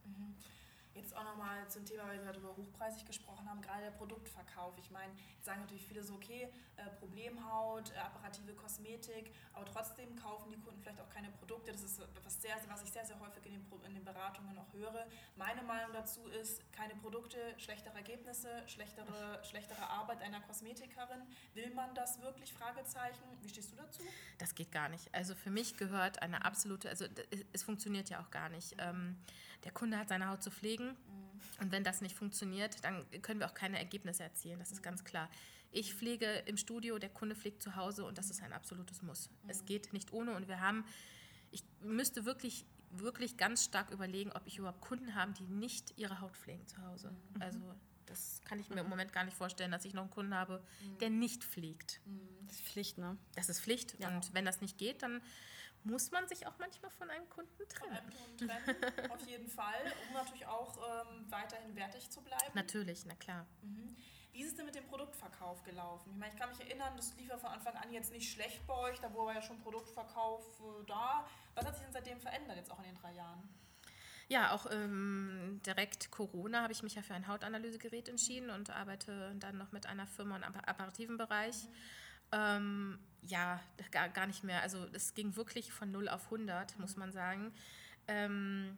Jetzt 0.95 1.13
auch 1.15 1.25
nochmal 1.25 1.67
zum 1.67 1.85
Thema, 1.85 2.07
weil 2.07 2.17
wir 2.19 2.23
gerade 2.23 2.39
über 2.39 2.55
hochpreisig 2.55 3.05
gesprochen 3.05 3.49
haben, 3.49 3.61
gerade 3.61 3.83
der 3.83 3.91
Produktverkauf. 3.91 4.77
Ich 4.77 4.89
meine, 4.91 5.11
jetzt 5.35 5.45
sagen 5.45 5.59
natürlich 5.59 5.85
viele 5.85 6.01
so, 6.01 6.15
okay, 6.15 6.47
äh, 6.77 6.89
Problemhaut, 6.99 7.91
äh, 7.91 7.97
apparative 7.97 8.53
Kosmetik, 8.53 9.33
aber 9.51 9.65
trotzdem 9.65 10.15
kaufen 10.15 10.51
die 10.51 10.57
Kunden 10.57 10.81
vielleicht 10.81 11.01
auch 11.01 11.09
keine 11.09 11.29
Produkte. 11.31 11.73
Das 11.73 11.83
ist 11.83 12.01
was, 12.23 12.41
sehr, 12.41 12.55
was 12.69 12.81
ich 12.83 12.91
sehr, 12.91 13.05
sehr 13.05 13.19
häufig 13.19 13.45
in 13.45 13.51
den, 13.53 13.65
in 13.85 13.93
den 13.93 14.05
Beratungen 14.05 14.57
auch 14.57 14.71
höre. 14.73 15.05
Meine 15.35 15.63
Meinung 15.63 15.91
dazu 15.91 16.27
ist, 16.27 16.61
keine 16.71 16.95
Produkte, 16.95 17.37
schlechtere 17.57 17.95
Ergebnisse, 17.95 18.63
schlechtere, 18.65 19.43
schlechtere 19.43 19.89
Arbeit 19.89 20.21
einer 20.21 20.39
Kosmetikerin. 20.41 21.21
Will 21.55 21.73
man 21.73 21.93
das 21.93 22.21
wirklich? 22.21 22.53
Fragezeichen. 22.53 23.23
Wie 23.41 23.49
stehst 23.49 23.73
du 23.73 23.75
dazu? 23.75 24.01
Das 24.37 24.55
geht 24.55 24.71
gar 24.71 24.87
nicht. 24.87 25.13
Also 25.13 25.35
für 25.35 25.49
mich 25.49 25.75
gehört 25.75 26.21
eine 26.21 26.45
absolute, 26.45 26.89
also 26.89 27.05
es 27.51 27.63
funktioniert 27.63 28.09
ja 28.09 28.21
auch 28.21 28.31
gar 28.31 28.47
nicht. 28.47 28.75
Ähm, 28.77 29.17
der 29.65 29.71
Kunde 29.71 29.97
hat 29.97 30.07
seine 30.07 30.29
Haut 30.29 30.41
zu 30.41 30.51
pflegen 30.51 30.95
und 31.59 31.71
wenn 31.71 31.83
das 31.83 32.01
nicht 32.01 32.15
funktioniert, 32.15 32.83
dann 32.83 33.05
können 33.21 33.39
wir 33.39 33.47
auch 33.47 33.53
keine 33.53 33.77
Ergebnisse 33.77 34.23
erzielen, 34.23 34.59
das 34.59 34.71
ist 34.71 34.81
ganz 34.81 35.03
klar. 35.03 35.29
Ich 35.71 35.93
pflege 35.93 36.25
im 36.45 36.55
Studio, 36.55 36.97
der 36.99 37.09
Kunde 37.09 37.35
pflegt 37.35 37.61
zu 37.61 37.75
Hause 37.75 38.05
und 38.05 38.17
das 38.17 38.29
ist 38.29 38.41
ein 38.41 38.53
absolutes 38.53 39.01
Muss. 39.01 39.29
Es 39.47 39.65
geht 39.65 39.91
nicht 39.91 40.13
ohne 40.13 40.33
und 40.33 40.47
wir 40.47 40.61
haben, 40.61 40.85
ich 41.51 41.65
müsste 41.81 42.23
wirklich, 42.23 42.65
wirklich 42.91 43.35
ganz 43.35 43.65
stark 43.65 43.91
überlegen, 43.91 44.31
ob 44.31 44.47
ich 44.47 44.57
überhaupt 44.57 44.79
Kunden 44.79 45.15
habe, 45.15 45.33
die 45.33 45.47
nicht 45.47 45.97
ihre 45.97 46.21
Haut 46.21 46.37
pflegen 46.37 46.65
zu 46.65 46.81
Hause. 46.81 47.13
Also 47.39 47.59
das 48.05 48.41
kann 48.45 48.59
ich 48.59 48.69
mir 48.69 48.81
im 48.81 48.89
Moment 48.89 49.11
gar 49.11 49.25
nicht 49.25 49.35
vorstellen, 49.35 49.71
dass 49.71 49.83
ich 49.83 49.93
noch 49.93 50.03
einen 50.03 50.11
Kunden 50.11 50.33
habe, 50.33 50.63
der 51.01 51.09
nicht 51.09 51.43
pflegt. 51.43 51.99
Das 52.45 52.55
ist 52.55 52.63
Pflicht, 52.63 52.97
ne? 52.97 53.17
Das 53.35 53.49
ist 53.49 53.59
Pflicht. 53.59 53.99
Ja. 53.99 54.09
Und 54.09 54.33
wenn 54.33 54.45
das 54.45 54.61
nicht 54.61 54.77
geht, 54.77 55.01
dann 55.01 55.21
muss 55.85 56.11
man 56.11 56.27
sich 56.27 56.45
auch 56.45 56.57
manchmal 56.59 56.91
von 56.91 57.09
einem 57.09 57.29
Kunden 57.29 57.55
Von 57.55 57.67
trennen. 57.69 57.97
einem 57.97 58.11
Kunden 58.11 58.47
trennen, 58.47 59.11
auf 59.11 59.25
jeden 59.27 59.47
Fall, 59.47 59.93
um 60.07 60.13
natürlich 60.13 60.45
auch 60.47 60.77
ähm, 60.77 61.25
weiterhin 61.31 61.75
wertig 61.75 62.09
zu 62.09 62.21
bleiben. 62.21 62.51
Natürlich, 62.53 63.05
na 63.05 63.15
klar. 63.15 63.45
Mhm. 63.61 63.95
Wie 64.33 64.41
ist 64.41 64.49
es 64.49 64.55
denn 64.55 64.65
mit 64.65 64.75
dem 64.75 64.85
Produktverkauf 64.85 65.63
gelaufen? 65.63 66.11
Ich 66.11 66.17
meine, 66.17 66.33
ich 66.33 66.37
kann 66.39 66.49
mich 66.49 66.59
erinnern, 66.59 66.93
das 66.97 67.15
lief 67.15 67.29
ja 67.29 67.37
von 67.37 67.51
Anfang 67.51 67.73
an 67.77 67.89
jetzt 67.93 68.11
nicht 68.11 68.29
schlecht 68.29 68.67
bei 68.67 68.73
euch, 68.73 68.99
da 68.99 69.13
war 69.15 69.33
ja 69.33 69.41
schon 69.41 69.59
Produktverkauf 69.61 70.43
äh, 70.59 70.85
da. 70.87 71.25
Was 71.53 71.65
hat 71.65 71.75
sich 71.75 71.83
denn 71.85 71.93
seitdem 71.93 72.19
verändert, 72.19 72.57
jetzt 72.57 72.69
auch 72.71 72.79
in 72.79 72.85
den 72.85 72.95
drei 72.95 73.13
Jahren? 73.13 73.47
Ja, 74.27 74.51
auch 74.53 74.65
ähm, 74.71 75.61
direkt 75.65 76.09
Corona 76.09 76.63
habe 76.63 76.73
ich 76.73 76.81
mich 76.81 76.95
ja 76.95 77.03
für 77.03 77.13
ein 77.13 77.27
Hautanalysegerät 77.27 78.09
entschieden 78.09 78.49
und 78.49 78.71
arbeite 78.71 79.35
dann 79.39 79.55
noch 79.57 79.71
mit 79.71 79.85
einer 79.85 80.07
Firma 80.07 80.35
im 80.37 80.43
appa- 80.43 80.65
apparativen 80.67 81.15
Bereich. 81.17 81.69
Ähm, 82.35 82.99
ja, 83.27 83.59
gar, 83.91 84.09
gar 84.09 84.27
nicht 84.27 84.43
mehr. 84.43 84.61
Also 84.61 84.85
es 84.93 85.13
ging 85.13 85.35
wirklich 85.35 85.71
von 85.71 85.91
0 85.91 86.09
auf 86.09 86.25
100, 86.25 86.77
muss 86.79 86.97
man 86.97 87.11
sagen. 87.11 87.53
Ähm, 88.07 88.77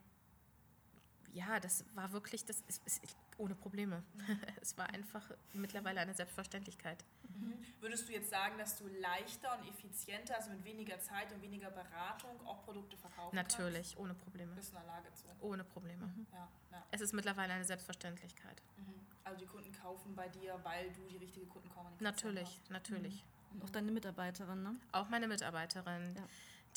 ja, 1.34 1.60
das 1.60 1.84
war 1.96 2.12
wirklich, 2.14 2.46
das 2.46 2.64
ist, 2.68 2.82
ist 2.86 3.02
ohne 3.38 3.56
Probleme. 3.56 4.04
es 4.62 4.78
war 4.78 4.90
einfach 4.90 5.30
mittlerweile 5.54 6.00
eine 6.02 6.14
Selbstverständlichkeit. 6.14 7.04
Mhm. 7.24 7.54
Würdest 7.82 8.08
du 8.08 8.14
jetzt 8.14 8.30
sagen, 8.30 8.58
dass 8.58 8.78
du 8.78 8.88
leichter 8.88 9.58
und 9.60 9.68
effizienter, 9.68 10.36
also 10.36 10.52
mit 10.52 10.64
weniger 10.64 11.00
Zeit 11.00 11.32
und 11.34 11.42
weniger 11.42 11.70
Beratung 11.70 12.40
auch 12.46 12.64
Produkte 12.64 12.96
verkaufen 12.98 13.36
Natürlich, 13.36 13.90
kannst? 13.90 13.98
ohne 13.98 14.14
Probleme. 14.14 14.54
Bist 14.56 14.70
in 14.70 14.76
der 14.76 14.86
Lage 14.86 15.14
zu. 15.14 15.26
Ohne 15.42 15.64
Probleme. 15.64 16.06
Mhm. 16.06 16.28
Ja, 16.32 16.48
ja. 16.72 16.86
Es 16.92 17.02
ist 17.02 17.14
mittlerweile 17.14 17.54
eine 17.54 17.66
Selbstverständlichkeit. 17.66 18.62
Mhm. 18.78 18.94
Also 19.24 19.40
die 19.40 19.46
Kunden 19.46 19.72
kaufen 19.74 20.16
bei 20.16 20.30
dir, 20.30 20.60
weil 20.64 20.92
du 20.94 21.02
die 21.10 21.18
richtige 21.18 21.46
Kundenkommunikation 21.48 22.34
Natürlich, 22.34 22.48
hast. 22.48 22.72
natürlich. 22.72 23.26
Und 23.54 23.64
auch 23.64 23.70
deine 23.70 23.92
Mitarbeiterin, 23.92 24.64
ne? 24.64 24.76
Auch 24.92 25.10
meine 25.10 25.28
Mitarbeiterin. 25.28 26.16
Ja. 26.16 26.24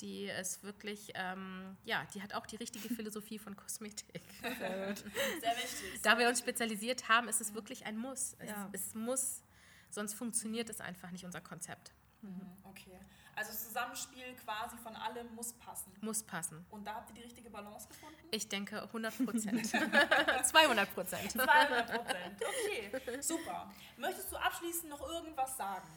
Die 0.00 0.24
ist 0.24 0.62
wirklich, 0.62 1.10
ähm, 1.14 1.76
ja, 1.84 2.06
die 2.14 2.22
hat 2.22 2.32
auch 2.34 2.46
die 2.46 2.56
richtige 2.56 2.88
Philosophie 2.88 3.38
von 3.38 3.54
Kosmetik. 3.54 4.22
Sehr 4.40 4.96
wichtig. 4.96 6.00
Da 6.02 6.18
wir 6.18 6.28
uns 6.28 6.38
spezialisiert 6.38 7.08
haben, 7.08 7.28
ist 7.28 7.40
es 7.42 7.52
wirklich 7.52 7.84
ein 7.84 7.98
Muss. 7.98 8.34
Es, 8.38 8.48
Ja. 8.48 8.68
es 8.72 8.94
muss, 8.94 9.42
sonst 9.90 10.14
funktioniert 10.14 10.70
es 10.70 10.80
einfach 10.80 11.10
nicht, 11.10 11.24
unser 11.26 11.42
Konzept. 11.42 11.92
Mhm. 12.22 12.40
Okay. 12.64 12.98
Also 13.36 13.52
das 13.52 13.66
Zusammenspiel 13.68 14.34
quasi 14.44 14.76
von 14.78 14.94
allem 14.96 15.34
muss 15.34 15.52
passen. 15.54 15.92
Muss 16.02 16.22
passen. 16.22 16.64
Und 16.70 16.86
da 16.86 16.94
habt 16.96 17.10
ihr 17.10 17.14
die 17.16 17.22
richtige 17.22 17.48
Balance 17.48 17.88
gefunden? 17.88 18.16
Ich 18.30 18.48
denke 18.48 18.82
100 18.82 19.24
Prozent. 19.24 19.66
200 20.44 20.94
Prozent. 20.94 21.30
200 21.32 21.86
Prozent. 21.90 22.42
Okay, 22.42 23.20
super. 23.22 23.70
Möchtest 23.96 24.30
du 24.32 24.36
abschließend 24.36 24.90
noch 24.90 25.00
irgendwas 25.08 25.56
sagen? 25.56 25.88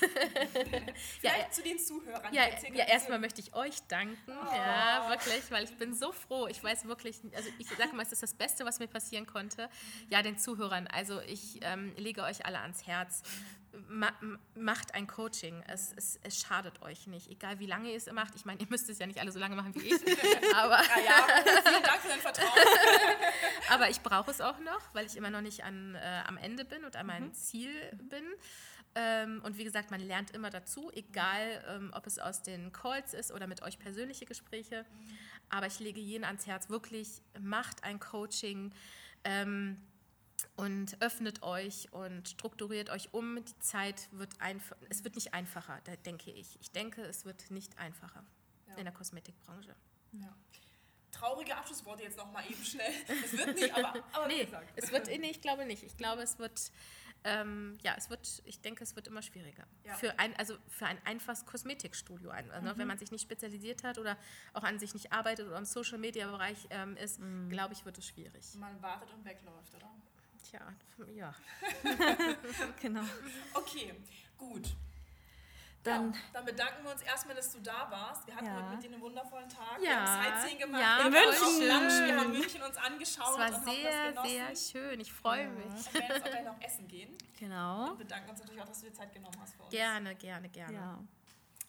Vielleicht 1.20 1.38
Ja, 1.38 1.50
zu 1.50 1.62
den 1.62 1.78
Zuhörern. 1.78 2.32
Ja, 2.32 2.44
ja 2.72 2.86
erstmal 2.86 3.18
möchte 3.18 3.40
ich 3.40 3.54
euch 3.54 3.80
danken. 3.88 4.16
Ja, 4.28 5.08
wirklich, 5.08 5.50
weil 5.50 5.64
ich 5.64 5.76
bin 5.76 5.94
so 5.94 6.12
froh. 6.12 6.46
Ich 6.48 6.62
weiß 6.62 6.86
wirklich, 6.86 7.20
also 7.34 7.48
ich 7.58 7.68
sage 7.68 7.94
mal, 7.94 8.02
es 8.02 8.12
ist 8.12 8.22
das 8.22 8.34
Beste, 8.34 8.64
was 8.64 8.78
mir 8.78 8.88
passieren 8.88 9.26
konnte. 9.26 9.68
Ja, 10.08 10.22
den 10.22 10.38
Zuhörern. 10.38 10.86
Also 10.86 11.20
ich 11.20 11.60
ähm, 11.62 11.92
lege 11.96 12.22
euch 12.22 12.46
alle 12.46 12.60
ans 12.60 12.86
Herz. 12.86 13.22
Ma 13.88 14.10
macht 14.56 14.94
ein 14.94 15.06
Coaching. 15.06 15.62
Es, 15.68 15.92
es, 15.96 16.18
es 16.22 16.40
schadet 16.40 16.82
euch 16.82 17.06
nicht. 17.06 17.30
Egal 17.30 17.60
wie 17.60 17.66
lange 17.66 17.90
ihr 17.90 17.96
es 17.96 18.10
macht. 18.10 18.34
Ich 18.34 18.44
meine, 18.44 18.60
ihr 18.60 18.66
müsst 18.68 18.88
es 18.90 18.98
ja 18.98 19.06
nicht 19.06 19.20
alle 19.20 19.30
so 19.30 19.38
lange 19.38 19.54
machen 19.54 19.74
wie 19.76 19.94
ich. 19.94 19.94
Aber, 20.54 20.78
Ah 20.78 21.00
ja, 21.04 21.26
vielen 21.64 21.82
Dank 21.82 22.00
für 22.00 22.08
dein 22.08 22.20
Vertrauen. 22.20 22.50
aber 23.70 23.88
ich 23.88 24.00
brauche 24.00 24.30
es 24.30 24.40
auch 24.40 24.58
noch, 24.58 24.80
weil 24.92 25.06
ich 25.06 25.16
immer 25.16 25.30
noch 25.30 25.40
nicht 25.40 25.64
an, 25.64 25.94
äh, 25.94 26.22
am 26.26 26.36
Ende 26.36 26.64
bin 26.64 26.84
und 26.84 26.96
an 26.96 27.06
meinem 27.06 27.32
Ziel 27.32 27.72
bin. 27.92 28.24
Ähm, 28.94 29.40
und 29.44 29.56
wie 29.56 29.64
gesagt, 29.64 29.90
man 29.90 30.00
lernt 30.00 30.32
immer 30.32 30.50
dazu, 30.50 30.90
egal 30.92 31.64
ähm, 31.68 31.92
ob 31.94 32.06
es 32.06 32.18
aus 32.18 32.42
den 32.42 32.72
Calls 32.72 33.14
ist 33.14 33.30
oder 33.30 33.46
mit 33.46 33.62
euch 33.62 33.78
persönliche 33.78 34.26
Gespräche. 34.26 34.84
Aber 35.48 35.66
ich 35.66 35.78
lege 35.78 36.00
jeden 36.00 36.24
ans 36.24 36.46
Herz, 36.46 36.68
wirklich 36.70 37.22
macht 37.40 37.84
ein 37.84 38.00
Coaching 38.00 38.72
ähm, 39.24 39.80
und 40.56 41.00
öffnet 41.00 41.42
euch 41.42 41.92
und 41.92 42.28
strukturiert 42.28 42.90
euch 42.90 43.12
um. 43.14 43.44
Die 43.44 43.58
Zeit 43.60 44.08
wird 44.12 44.40
einfach, 44.40 44.76
es 44.88 45.04
wird 45.04 45.14
nicht 45.14 45.34
einfacher, 45.34 45.80
denke 46.04 46.30
ich. 46.32 46.58
Ich 46.60 46.72
denke, 46.72 47.02
es 47.02 47.24
wird 47.24 47.50
nicht 47.50 47.78
einfacher 47.78 48.24
Ja. 48.68 48.74
in 48.76 48.84
der 48.84 48.94
Kosmetikbranche. 48.94 49.74
Ja. 50.12 50.34
Traurige 51.12 51.56
Abschlussworte 51.56 52.04
jetzt 52.04 52.16
nochmal 52.16 52.44
eben 52.48 52.64
schnell. 52.64 52.92
Es 53.24 53.36
wird 53.36 53.54
nicht, 53.54 53.74
aber, 53.74 54.02
aber 54.12 54.26
Nee, 54.28 54.46
es 54.76 54.90
wird, 54.92 55.06
nee, 55.08 55.30
ich 55.30 55.40
glaube 55.40 55.64
nicht. 55.66 55.82
Ich 55.82 55.96
glaube, 55.96 56.22
es 56.22 56.38
wird, 56.38 56.72
ähm, 57.24 57.78
ja, 57.82 57.94
es 57.96 58.10
wird, 58.10 58.42
ich 58.44 58.60
denke, 58.60 58.82
es 58.82 58.96
wird 58.96 59.08
immer 59.08 59.22
schwieriger. 59.22 59.64
Ja. 59.84 59.94
Für 59.94 60.18
ein, 60.18 60.34
also 60.36 60.56
für 60.68 60.86
ein 60.86 60.98
einfaches 61.04 61.44
Kosmetikstudio, 61.46 62.30
also, 62.30 62.50
wenn 62.76 62.88
man 62.88 62.98
sich 62.98 63.10
nicht 63.10 63.22
spezialisiert 63.22 63.84
hat 63.84 63.98
oder 63.98 64.16
auch 64.54 64.62
an 64.62 64.78
sich 64.78 64.94
nicht 64.94 65.12
arbeitet 65.12 65.46
oder 65.46 65.58
im 65.58 65.64
Social 65.64 65.98
Media 65.98 66.30
Bereich 66.30 66.66
ähm, 66.70 66.96
ist, 66.96 67.20
glaube 67.48 67.74
ich, 67.74 67.84
wird 67.84 67.98
es 67.98 68.06
schwierig. 68.06 68.54
Man 68.54 68.80
wartet 68.82 69.12
und 69.12 69.24
wegläuft, 69.24 69.74
oder? 69.74 69.90
Tja, 70.42 70.72
ja. 71.14 71.34
Genau. 72.80 73.02
Okay, 73.54 73.94
gut. 74.38 74.74
Dann 75.82 76.12
ja, 76.12 76.18
dann 76.34 76.44
bedanken 76.44 76.84
wir 76.84 76.90
uns 76.92 77.00
erstmal, 77.00 77.34
dass 77.34 77.52
du 77.52 77.58
da 77.60 77.90
warst. 77.90 78.26
Wir 78.26 78.34
hatten 78.36 78.46
Ja. 78.46 78.56
heute 78.56 78.70
mit 78.76 78.82
dir 78.82 78.92
einen 78.92 79.00
wundervollen 79.00 79.48
Tag. 79.48 79.78
Ja. 79.80 79.82
Wir 79.82 80.00
haben 80.02 80.22
Sightseeing 80.24 80.58
gemacht. 80.58 80.82
Ja, 80.82 80.98
wir 80.98 81.04
haben 81.04 81.10
München. 81.12 81.68
Lunch, 81.68 82.06
wir 82.08 82.20
haben 82.20 82.32
München 82.32 82.62
uns 82.62 82.76
angeschaut 82.76 83.26
Es 83.28 83.34
und 83.34 83.38
war 83.40 83.52
haben 83.52 83.64
sehr, 83.64 84.12
das 84.12 84.28
sehr 84.28 84.56
schön. 84.82 85.00
Ich 85.00 85.10
freue 85.12 85.48
mich. 85.48 85.64
Wir 85.94 86.00
werden 86.02 86.12
jetzt 86.16 86.24
auch 86.26 86.30
gleich 86.30 86.44
noch 86.44 86.60
essen 86.60 86.86
gehen. 86.88 87.16
genau. 87.38 87.90
Und 87.92 87.98
bedanken 87.98 88.28
uns 88.30 88.40
natürlich 88.40 88.60
auch, 88.60 88.66
dass 88.68 88.80
du 88.80 88.86
dir 88.88 88.92
Zeit 88.92 89.12
genommen 89.14 89.36
hast 89.40 89.54
für 89.54 89.62
uns. 89.62 89.70
Gerne, 89.70 90.14
gerne, 90.16 90.48
gerne. 90.50 90.74
Ja. 90.74 90.98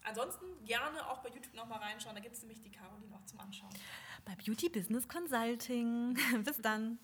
Ansonsten 0.03 0.45
gerne 0.65 1.07
auch 1.07 1.19
bei 1.19 1.29
YouTube 1.29 1.53
nochmal 1.53 1.79
reinschauen. 1.79 2.15
Da 2.15 2.21
gibt 2.21 2.35
es 2.35 2.41
nämlich 2.41 2.59
die 2.59 2.71
Caroline 2.71 3.15
auch 3.15 3.23
zum 3.25 3.39
Anschauen. 3.39 3.69
Bei 4.25 4.35
Beauty 4.35 4.67
Business 4.67 5.07
Consulting. 5.07 6.17
Bis 6.43 6.57
dann. 6.57 6.99